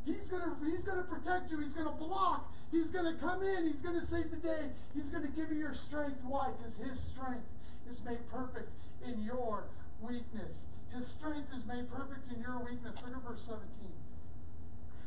[0.04, 1.60] He's gonna he's gonna protect you.
[1.60, 2.52] He's gonna block.
[2.72, 3.66] He's gonna come in.
[3.66, 4.70] He's gonna save the day.
[4.94, 6.18] He's gonna give you your strength.
[6.24, 6.50] Why?
[6.58, 7.46] Because his strength
[7.88, 8.72] is made perfect
[9.06, 9.64] in your
[10.00, 10.64] weakness.
[10.96, 12.96] His strength is made perfect in your weakness.
[13.04, 13.66] Look at verse 17.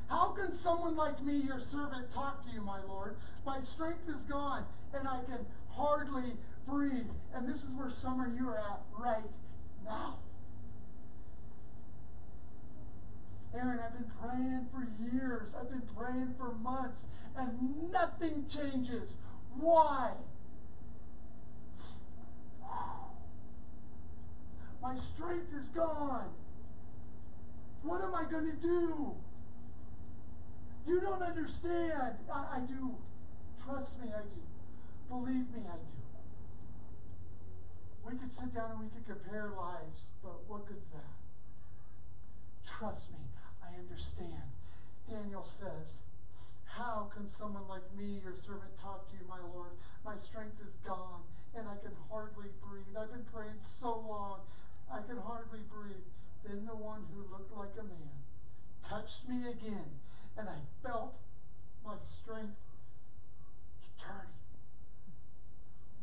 [0.09, 3.17] How can someone like me, your servant, talk to you, my Lord?
[3.45, 6.33] My strength is gone, and I can hardly
[6.67, 7.09] breathe.
[7.33, 9.29] And this is where of you are at right
[9.83, 10.19] now.
[13.53, 15.55] Aaron, I've been praying for years.
[15.59, 17.05] I've been praying for months,
[17.37, 19.15] and nothing changes.
[19.57, 20.11] Why?
[24.85, 26.29] My strength is gone.
[27.81, 29.15] What am I going to do?
[30.85, 32.21] You don't understand.
[32.31, 32.93] I, I do.
[33.65, 34.45] Trust me, I do.
[35.09, 35.95] Believe me, I do.
[38.05, 41.17] We could sit down and we could compare lives, but what good's that?
[42.63, 43.25] Trust me,
[43.65, 44.53] I understand.
[45.09, 46.05] Daniel says,
[46.65, 49.71] How can someone like me, your servant, talk to you, my Lord?
[50.05, 51.25] My strength is gone,
[51.57, 52.93] and I can hardly breathe.
[52.95, 54.41] I've been praying so long,
[54.95, 56.07] I can hardly breathe.
[56.47, 58.23] Then the one who looked like a man
[58.87, 59.99] touched me again,
[60.37, 61.15] and I felt
[61.83, 62.55] my strength
[63.81, 64.39] returning.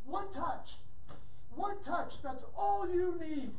[0.04, 0.76] One touch,
[1.54, 3.52] one touch, that's all you need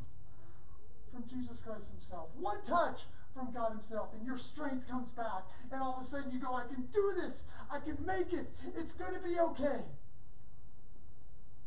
[1.11, 2.29] from Jesus Christ Himself.
[2.39, 3.01] One touch
[3.33, 6.53] from God Himself, and your strength comes back, and all of a sudden you go,
[6.53, 9.81] I can do this, I can make it, it's going to be okay.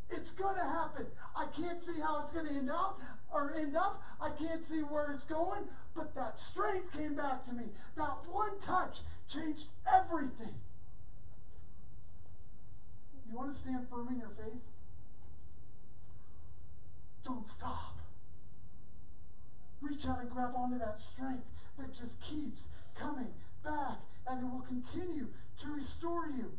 [0.09, 1.07] It's going to happen.
[1.35, 3.01] I can't see how it's going to end up
[3.31, 4.01] or end up.
[4.21, 5.63] I can't see where it's going,
[5.95, 7.65] but that strength came back to me.
[7.95, 10.55] That one touch changed everything.
[13.29, 14.61] You want to stand firm in your faith?
[17.25, 17.97] Don't stop.
[19.81, 21.43] Reach out and grab onto that strength
[21.77, 22.63] that just keeps
[22.95, 23.33] coming
[23.63, 25.27] back and it will continue
[25.61, 26.53] to restore you.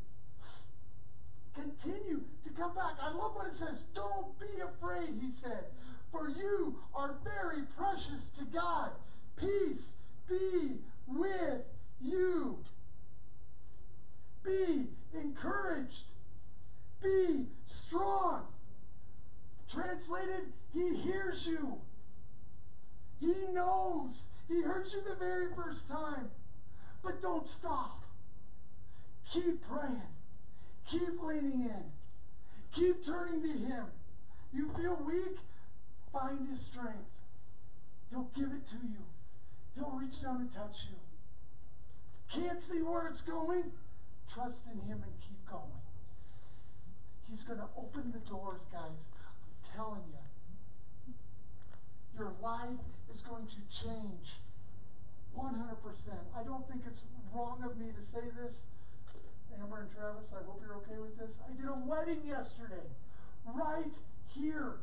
[1.61, 2.95] Continue to come back.
[3.03, 3.85] I love what it says.
[3.95, 5.65] Don't be afraid, he said,
[6.13, 8.91] for you are very precious to God.
[9.37, 9.95] Peace
[10.29, 10.79] be
[11.09, 11.63] with
[12.01, 12.59] you.
[14.45, 16.05] Be encouraged.
[17.03, 18.45] Be strong.
[19.69, 21.79] Translated, he hears you.
[23.21, 24.27] He knows.
[24.49, 26.31] He heard you the very first time.
[27.03, 28.05] But don't stop.
[29.31, 30.18] Keep praying.
[30.91, 31.85] Keep leaning in.
[32.73, 33.85] Keep turning to Him.
[34.53, 35.39] You feel weak?
[36.13, 37.11] Find His strength.
[38.11, 39.05] He'll give it to you.
[39.75, 40.97] He'll reach down and touch you.
[42.31, 43.73] Can't see where it's going?
[44.33, 45.83] Trust in Him and keep going.
[47.29, 49.09] He's going to open the doors, guys.
[49.15, 51.15] I'm telling you.
[52.17, 52.81] Your life
[53.13, 54.41] is going to change
[55.37, 55.53] 100%.
[56.35, 58.63] I don't think it's wrong of me to say this.
[59.61, 61.39] Amber and Travis, I hope you're okay with this.
[61.45, 62.87] I did a wedding yesterday,
[63.47, 63.95] right
[64.29, 64.77] here.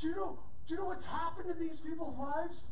[0.00, 2.64] Do you know, do you know what's happened in these people's lives?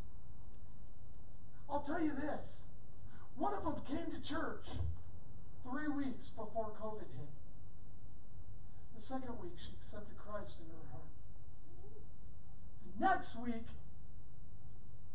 [1.68, 2.61] I'll tell you this.
[3.36, 4.66] One of them came to church
[5.62, 7.32] three weeks before COVID hit.
[8.94, 11.11] The second week, she accepted Christ into her heart.
[12.84, 13.66] The next week,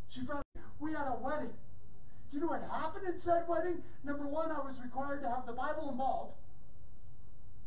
[0.09, 0.43] she brought,
[0.79, 1.53] we had a wedding.
[2.30, 3.82] Do you know what happened in said wedding?
[4.03, 6.34] Number one, I was required to have the Bible involved.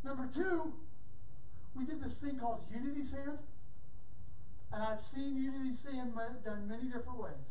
[0.04, 0.72] Number two,
[1.74, 3.38] we did this thing called unity sand.
[4.72, 7.50] And I've seen unity sand done many different ways.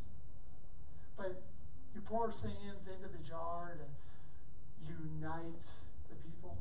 [1.17, 1.43] But
[1.93, 3.85] you pour sands into the jar to
[4.87, 5.67] unite
[6.09, 6.57] the people.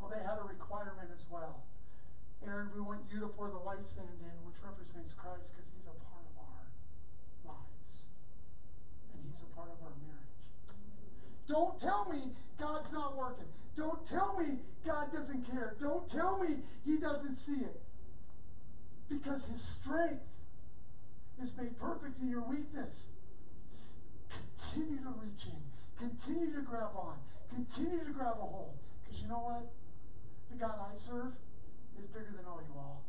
[0.00, 1.66] Well, they had a requirement as well.
[2.46, 5.84] Aaron, we want you to pour the white sand in, which represents Christ because he's
[5.90, 6.64] a part of our
[7.50, 8.06] lives.
[9.38, 10.34] He's a part of our marriage.
[11.46, 13.46] Don't tell me God's not working.
[13.76, 15.76] Don't tell me God doesn't care.
[15.80, 17.80] Don't tell me he doesn't see it.
[19.08, 20.26] Because his strength
[21.40, 23.06] is made perfect in your weakness.
[24.28, 25.62] Continue to reach in.
[25.96, 27.16] Continue to grab on.
[27.54, 28.74] Continue to grab a hold.
[29.04, 29.70] Because you know what?
[30.50, 31.32] The God I serve
[31.98, 33.02] is bigger than all you all.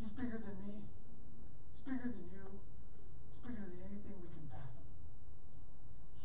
[0.00, 0.82] He's bigger than me.
[1.74, 2.46] He's bigger than you.
[3.28, 4.86] He's bigger than anything we can fathom.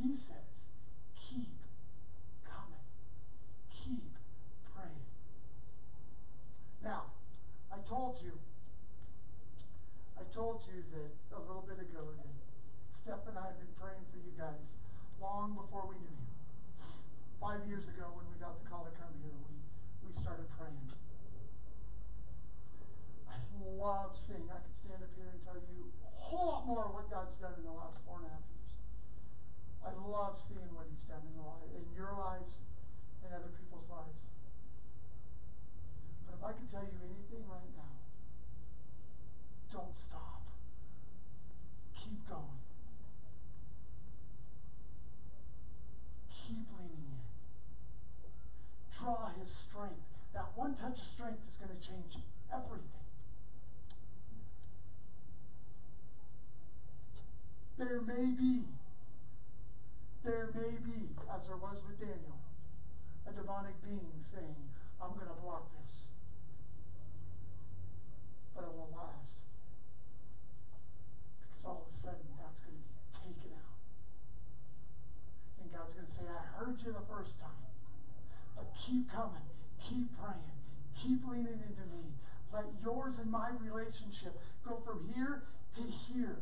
[0.04, 0.68] He says,
[1.16, 1.56] keep
[2.44, 2.86] coming.
[3.72, 4.12] Keep
[4.76, 5.08] praying.
[6.84, 7.16] Now,
[7.72, 8.36] I told you,
[10.20, 12.28] I told you that a little bit ago that
[12.92, 14.76] Steph and I have been praying for you guys
[15.24, 16.34] long before we knew you
[17.40, 19.56] five years ago when we got the call to come here, we,
[20.08, 20.88] we started praying.
[23.28, 23.40] I
[23.80, 26.96] love seeing, I could stand up here and tell you a whole lot more of
[26.96, 28.72] what God's done in the last four and a half years.
[29.84, 32.58] I love seeing what he's done in, life, in your lives
[33.24, 34.24] and other people's lives.
[36.26, 38.00] But if I could tell you anything right now,
[39.72, 40.48] don't stop.
[41.96, 42.64] Keep going.
[46.32, 47.24] Keep leaning in
[49.04, 50.08] draw his strength.
[50.34, 52.18] That one touch of strength is going to change
[52.52, 52.88] everything.
[57.78, 58.64] There may be,
[60.24, 62.38] there may be, as there was with Daniel,
[63.36, 64.56] demonic being saying,
[65.02, 66.08] I'm going to block this.
[68.56, 69.36] But it won't last.
[71.50, 73.78] Because all of a sudden, that's going to be taken out.
[75.62, 77.74] And God's going to say, I heard you the first time.
[78.56, 79.50] But keep coming,
[79.82, 80.58] keep praying,
[80.96, 82.14] keep leaning into me.
[82.54, 85.44] Let yours and my relationship go from here
[85.76, 86.38] to here.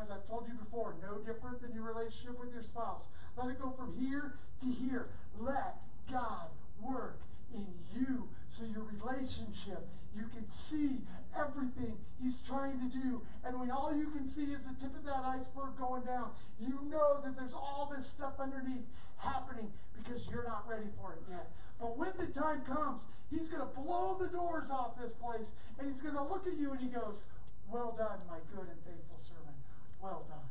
[0.00, 3.08] As I've told you before, no different than your relationship with your spouse.
[3.36, 5.08] Let it go from here to here.
[5.38, 5.76] Let
[6.10, 6.48] God
[6.80, 7.20] work
[7.52, 11.00] in you so your relationship, you can see
[11.36, 13.22] everything He's trying to do.
[13.44, 16.30] And when all you can see is the tip of that iceberg going down,
[16.60, 18.86] you know that there's all this stuff underneath
[19.18, 21.50] happening because you're not ready for it yet.
[21.80, 25.88] But when the time comes, He's going to blow the doors off this place and
[25.90, 27.24] He's going to look at you and He goes,
[27.68, 29.58] Well done, my good and faithful servant.
[30.00, 30.48] Well done.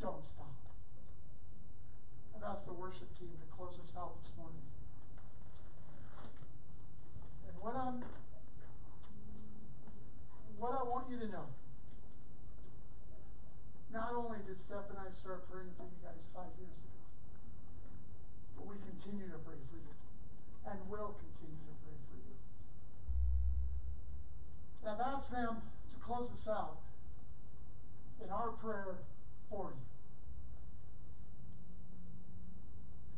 [0.00, 0.46] Don't stop.
[2.36, 3.30] I've asked the worship team
[3.62, 4.66] close us out this morning.
[7.46, 8.02] And what I'm
[10.58, 11.46] what I want you to know,
[13.94, 17.06] not only did Steph and I start praying for you guys five years ago,
[18.58, 19.94] but we continue to pray for you
[20.66, 22.34] and will continue to pray for you.
[24.82, 25.62] And I've asked them
[25.94, 26.82] to close us out
[28.18, 29.06] in our prayer
[29.48, 29.91] for you.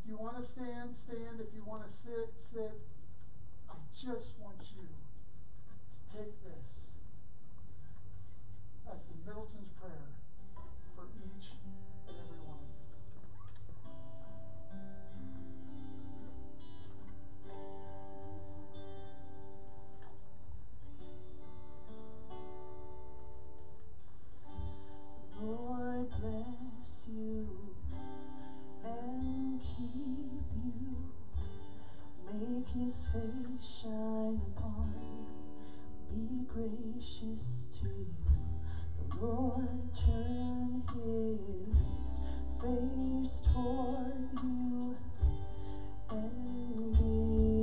[0.05, 1.41] If you want to stand, stand.
[1.41, 2.79] If you want to sit, sit.
[3.71, 6.85] I just want you to take this
[8.93, 10.13] as the Middleton's prayer
[10.95, 12.69] for each and every one of
[25.41, 25.47] you.
[25.47, 26.54] Lord bless
[32.85, 36.29] his face shine upon you.
[36.29, 38.15] Be gracious to you.
[38.99, 42.27] The Lord turn his
[42.61, 44.97] face toward you
[46.11, 47.54] and give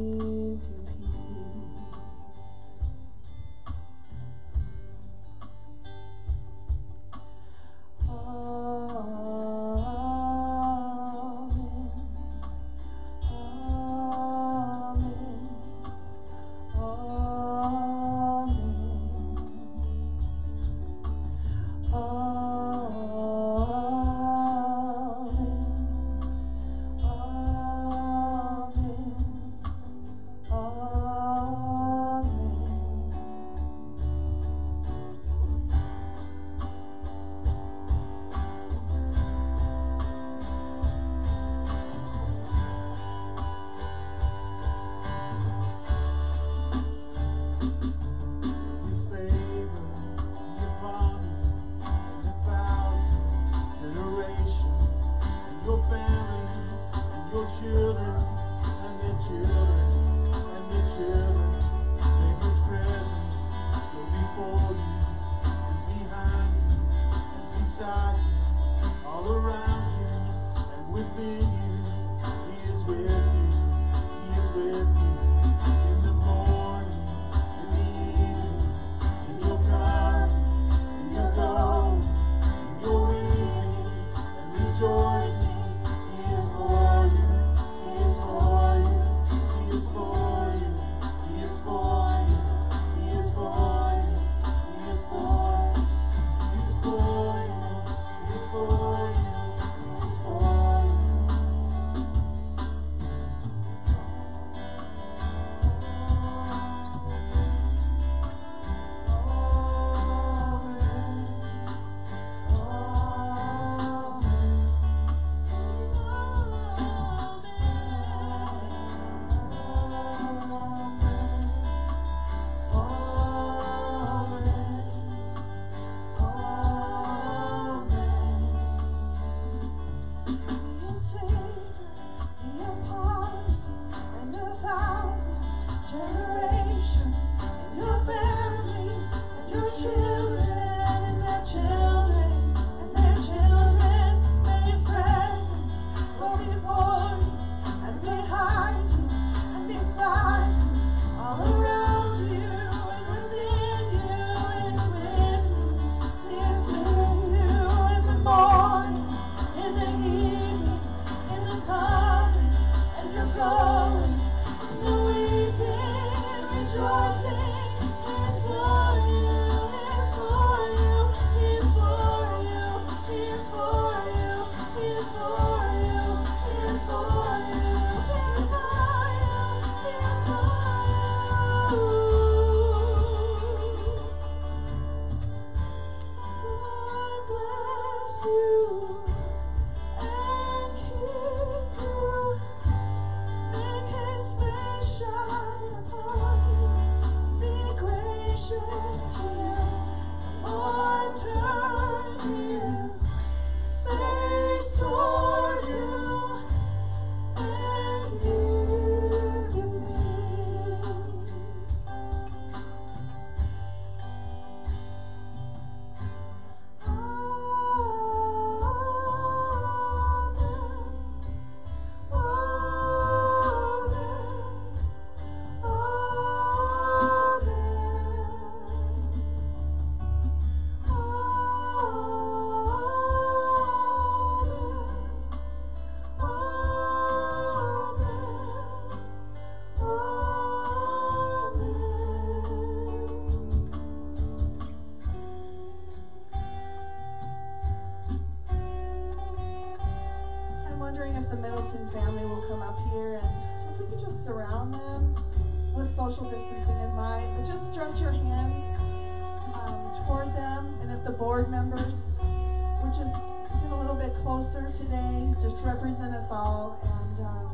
[264.51, 266.77] today, just represent us all.
[266.83, 267.47] And uh,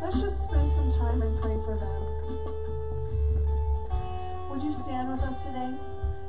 [0.00, 2.02] let's just spend some time and pray for them.
[4.50, 5.74] Would you stand with us today?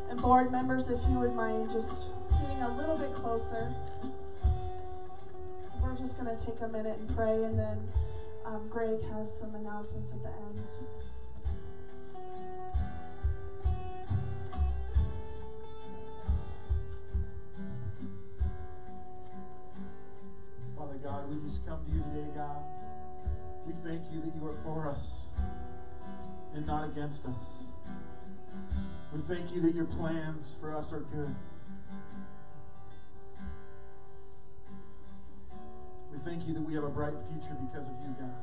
[0.10, 2.08] And board members, if you would mind just
[2.42, 3.72] getting a little bit closer.
[5.84, 7.78] We're just going to take a minute and pray, and then
[8.46, 10.60] um, Greg has some announcements at the end.
[21.48, 22.62] Just come to you today, God.
[23.66, 25.28] We thank you that you are for us
[26.54, 27.40] and not against us.
[29.14, 31.34] We thank you that your plans for us are good.
[36.12, 38.34] We thank you that we have a bright future because of you, God.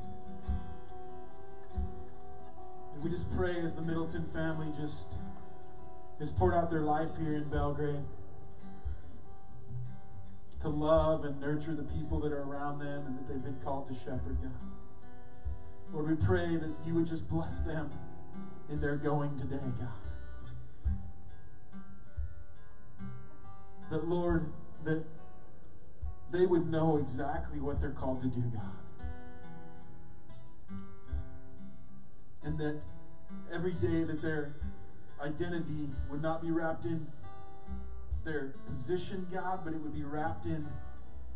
[2.95, 5.11] And we just pray as the Middleton family just
[6.17, 8.03] has poured out their life here in Belgrade
[10.61, 13.87] to love and nurture the people that are around them and that they've been called
[13.89, 14.51] to shepherd, God.
[15.93, 17.91] Lord, we pray that you would just bless them
[18.69, 19.89] in their going today, God.
[23.91, 24.51] That, Lord,
[24.83, 25.03] that
[26.31, 28.71] they would know exactly what they're called to do, God.
[32.43, 32.81] And that
[33.53, 34.55] every day that their
[35.21, 37.07] identity would not be wrapped in
[38.25, 40.67] their position, God, but it would be wrapped in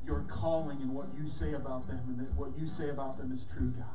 [0.05, 3.31] your calling and what you say about them, and that what you say about them
[3.31, 3.85] is true, God.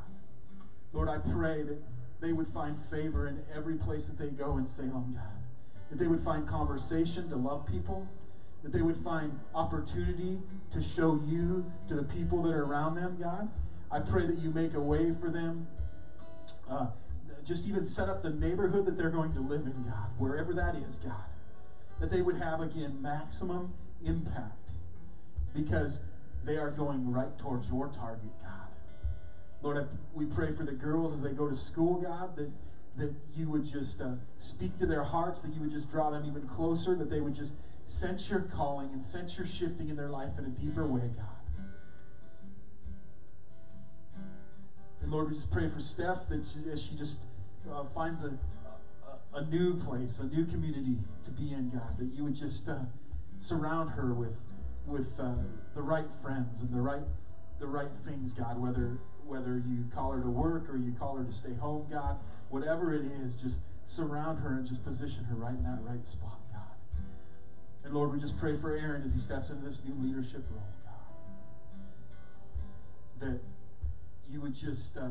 [0.93, 1.81] Lord, I pray that
[2.21, 5.43] they would find favor in every place that they go in Salem, God.
[5.89, 8.07] That they would find conversation to love people,
[8.63, 10.39] that they would find opportunity
[10.71, 13.49] to show you to the people that are around them, God.
[13.91, 15.67] I pray that you make a way for them.
[16.69, 16.87] Uh,
[17.43, 20.75] just even set up the neighborhood that they're going to live in, God, wherever that
[20.75, 21.25] is, God
[21.99, 23.73] that they would have again maximum
[24.03, 24.69] impact
[25.53, 25.99] because
[26.43, 28.51] they are going right towards your target, God.
[29.61, 29.83] Lord, I,
[30.13, 32.51] we pray for the girls as they go to school, God, that,
[32.97, 36.25] that you would just uh, speak to their hearts, that you would just draw them
[36.25, 40.09] even closer, that they would just sense your calling and sense your shifting in their
[40.09, 41.25] life in a deeper way, God.
[45.01, 47.19] And Lord, we just pray for Steph that she, as she just
[47.71, 48.37] uh, finds a,
[49.35, 51.97] a new place, a new community to be in, God.
[51.99, 52.85] That you would just uh,
[53.39, 54.37] surround her with
[54.87, 55.35] with uh,
[55.73, 57.03] the right friends and the right
[57.59, 58.59] the right things, God.
[58.59, 62.17] Whether whether you call her to work or you call her to stay home, God,
[62.49, 66.39] whatever it is, just surround her and just position her right in that right spot,
[66.51, 66.61] God.
[67.83, 70.63] And Lord, we just pray for Aaron as he steps into this new leadership role,
[73.19, 73.27] God.
[73.27, 73.39] That
[74.29, 75.09] you would just uh,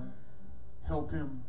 [0.86, 1.42] help him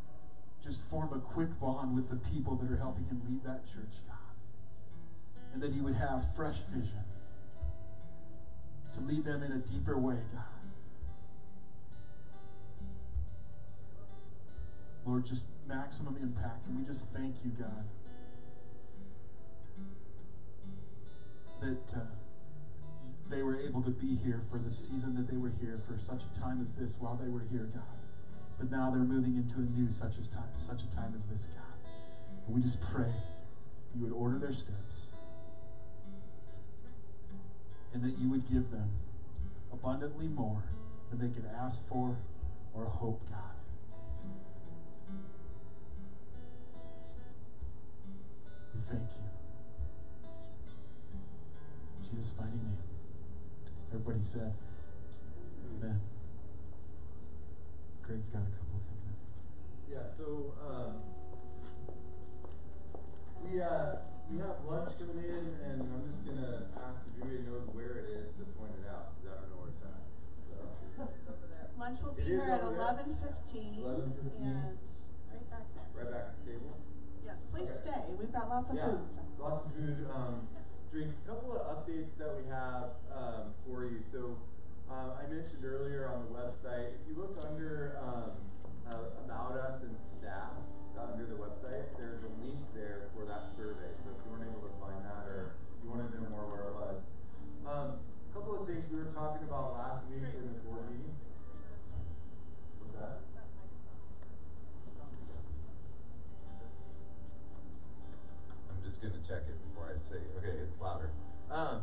[0.65, 4.01] just form a quick bond with the people that are helping him lead that church,
[4.07, 4.17] God.
[5.53, 7.03] And that he would have fresh vision
[8.95, 10.43] to lead them in a deeper way, God.
[15.05, 16.65] Lord, just maximum impact.
[16.67, 17.85] And we just thank you, God,
[21.61, 22.05] that uh,
[23.29, 26.23] they were able to be here for the season that they were here for such
[26.23, 27.94] a time as this while they were here, God.
[28.57, 31.47] But now they're moving into a new such as time, such a time as this,
[31.47, 31.91] God.
[32.47, 33.11] And we just pray
[33.95, 35.11] you would order their steps
[37.93, 38.91] and that you would give them
[39.71, 40.63] abundantly more
[41.09, 42.17] than they could ask for
[42.73, 43.39] or hope, God.
[48.73, 50.29] We thank you.
[51.97, 52.77] In Jesus' mighty name.
[53.93, 54.53] Everybody said,
[55.81, 56.01] Amen.
[58.05, 59.17] Greg's got a couple of things.
[59.89, 61.01] Yeah, so um,
[63.41, 63.97] we uh,
[64.29, 68.13] we have lunch coming in, and I'm just gonna ask if anybody knows where it
[68.13, 70.05] is to point it out because I don't know where it's at.
[70.53, 70.57] So.
[71.81, 73.81] Lunch will be is here at eleven fifteen.
[73.81, 74.37] 11:15.
[74.37, 74.77] And
[75.33, 75.89] right back there.
[75.97, 76.77] Right back at the table.
[77.25, 77.89] Yes, please Okay.
[77.89, 78.05] stay.
[78.21, 79.09] We've got lots of yeah, food.
[79.09, 79.21] so.
[79.41, 80.45] lots of food, um,
[80.93, 81.17] drinks.
[81.25, 83.97] A couple of updates that we have um, for you.
[84.05, 84.37] So
[84.89, 88.31] uh, I mentioned earlier on the website, if you look under um,
[88.85, 90.53] uh, about us and staff
[90.97, 93.89] uh, under the website, there's a link there for that survey.
[94.03, 96.69] So if you weren't able to find that or you wanted to know more where
[96.69, 97.01] it was.
[97.65, 101.15] Um, a couple of things we were talking about last week in the board meeting.
[102.77, 103.21] What's that?
[108.69, 110.21] I'm just gonna check it before I say.
[110.37, 111.09] Okay, it's louder.
[111.49, 111.81] Um,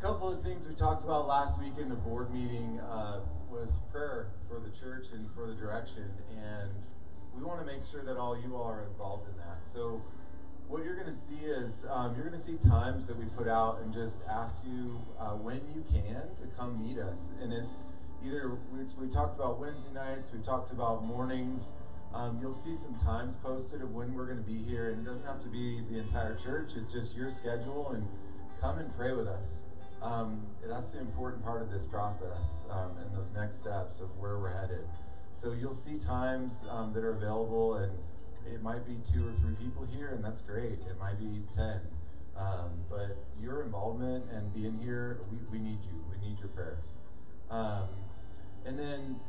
[0.00, 3.20] couple of things we talked about last week in the board meeting uh,
[3.50, 6.70] was prayer for the church and for the direction, and
[7.36, 9.64] we want to make sure that all you all are involved in that.
[9.64, 10.02] So,
[10.68, 13.48] what you're going to see is um, you're going to see times that we put
[13.48, 17.30] out and just ask you uh, when you can to come meet us.
[17.40, 17.64] And it
[18.24, 21.72] either we, we talked about Wednesday nights, we talked about mornings.
[22.14, 25.08] Um, you'll see some times posted of when we're going to be here, and it
[25.08, 26.72] doesn't have to be the entire church.
[26.76, 28.06] It's just your schedule, and
[28.60, 29.62] come and pray with us.
[30.04, 34.38] Um, that's the important part of this process um, and those next steps of where
[34.38, 34.84] we're headed.
[35.34, 37.92] So you'll see times um, that are available, and
[38.52, 40.72] it might be two or three people here, and that's great.
[40.72, 41.80] It might be 10.
[42.36, 46.04] Um, but your involvement and being here, we, we need you.
[46.10, 46.84] We need your prayers.
[47.50, 47.88] Um,
[48.66, 49.20] and then,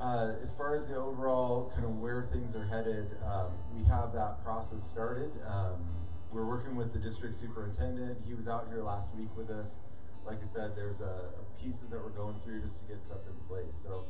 [0.00, 4.12] uh, as far as the overall kind of where things are headed, um, we have
[4.14, 5.30] that process started.
[5.46, 5.86] Um,
[6.32, 8.18] we're working with the district superintendent.
[8.26, 9.78] He was out here last week with us.
[10.26, 13.20] Like I said, there's a, a pieces that we're going through just to get stuff
[13.26, 13.74] in place.
[13.80, 14.04] So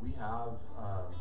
[0.00, 1.14] we have um,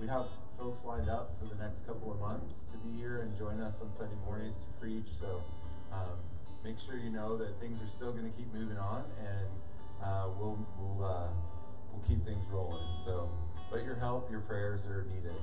[0.00, 0.26] we have
[0.56, 3.80] folks lined up for the next couple of months to be here and join us
[3.80, 5.08] on Sunday mornings to preach.
[5.08, 5.42] So
[5.92, 6.18] um,
[6.62, 9.48] make sure you know that things are still going to keep moving on, and
[10.02, 11.28] uh, we'll we'll uh,
[11.92, 12.86] we'll keep things rolling.
[13.04, 13.28] So,
[13.70, 15.34] but your help, your prayers are needed.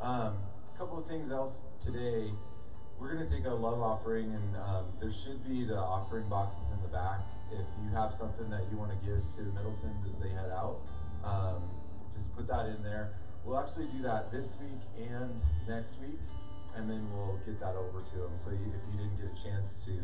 [0.00, 0.38] Um,
[0.74, 2.30] a couple of things else today.
[2.98, 6.66] We're going to take a love offering, and um, there should be the offering boxes
[6.74, 7.20] in the back.
[7.52, 10.50] If you have something that you want to give to the Middletons as they head
[10.50, 10.82] out,
[11.22, 11.62] um,
[12.12, 13.14] just put that in there.
[13.44, 15.30] We'll actually do that this week and
[15.68, 16.18] next week,
[16.74, 18.34] and then we'll get that over to them.
[18.36, 19.94] So you, if you didn't get a chance to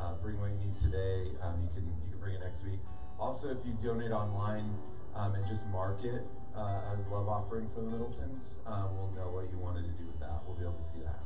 [0.00, 2.80] uh, bring what you need today, um, you can you can bring it next week.
[3.20, 4.74] Also, if you donate online
[5.14, 6.26] um, and just mark it
[6.56, 10.04] uh, as love offering for the Middletons, um, we'll know what you wanted to do
[10.04, 10.42] with that.
[10.46, 11.22] We'll be able to see that.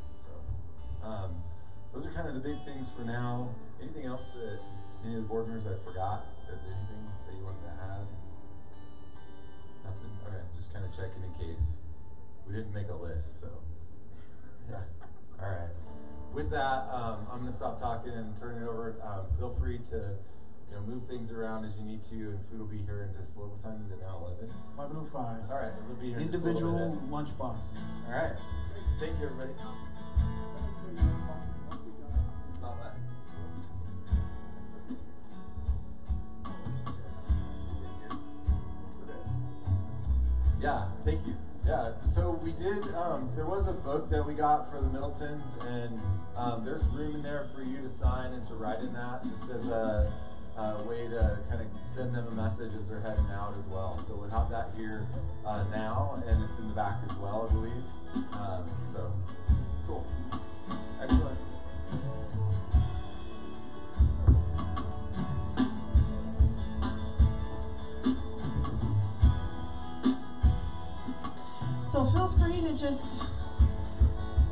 [1.09, 1.30] Um,
[1.94, 3.48] those are kind of the big things for now.
[3.80, 4.61] Anything else that
[5.04, 6.26] any of the board members I forgot?
[6.48, 8.06] Anything that you wanted to add?
[9.84, 10.12] Nothing?
[10.26, 11.76] Okay, just kind of checking in case.
[12.46, 13.48] We didn't make a list, so.
[14.70, 14.84] Yeah.
[15.40, 15.70] All right.
[16.34, 18.96] With that, um, I'm going to stop talking and turn it over.
[19.02, 20.12] Um, feel free to
[20.68, 23.18] you know, move things around as you need to, and food will be here in
[23.18, 23.80] just a little time.
[23.86, 24.52] Is it now 11?
[24.76, 25.50] 1105.
[25.50, 27.11] All right, it'll be here in just a little Individual bit.
[27.11, 27.78] lunch boxes.
[28.06, 28.36] All right.
[29.00, 29.56] Thank you, everybody.
[40.60, 41.36] Yeah, thank you.
[41.64, 42.82] Yeah, so we did.
[42.94, 46.00] Um, there was a book that we got for the Middletons, and
[46.36, 49.50] um, there's room in there for you to sign and to write in that, just
[49.50, 50.12] as a,
[50.56, 54.02] a way to kind of send them a message as they're heading out as well.
[54.08, 55.06] So we'll have that here
[55.46, 57.84] uh, now, and it's in the back as well, I believe.
[58.32, 59.12] Um, so
[71.91, 73.24] So feel free to just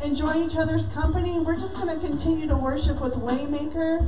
[0.03, 1.39] enjoy each other's company.
[1.39, 4.07] We're just going to continue to worship with Waymaker.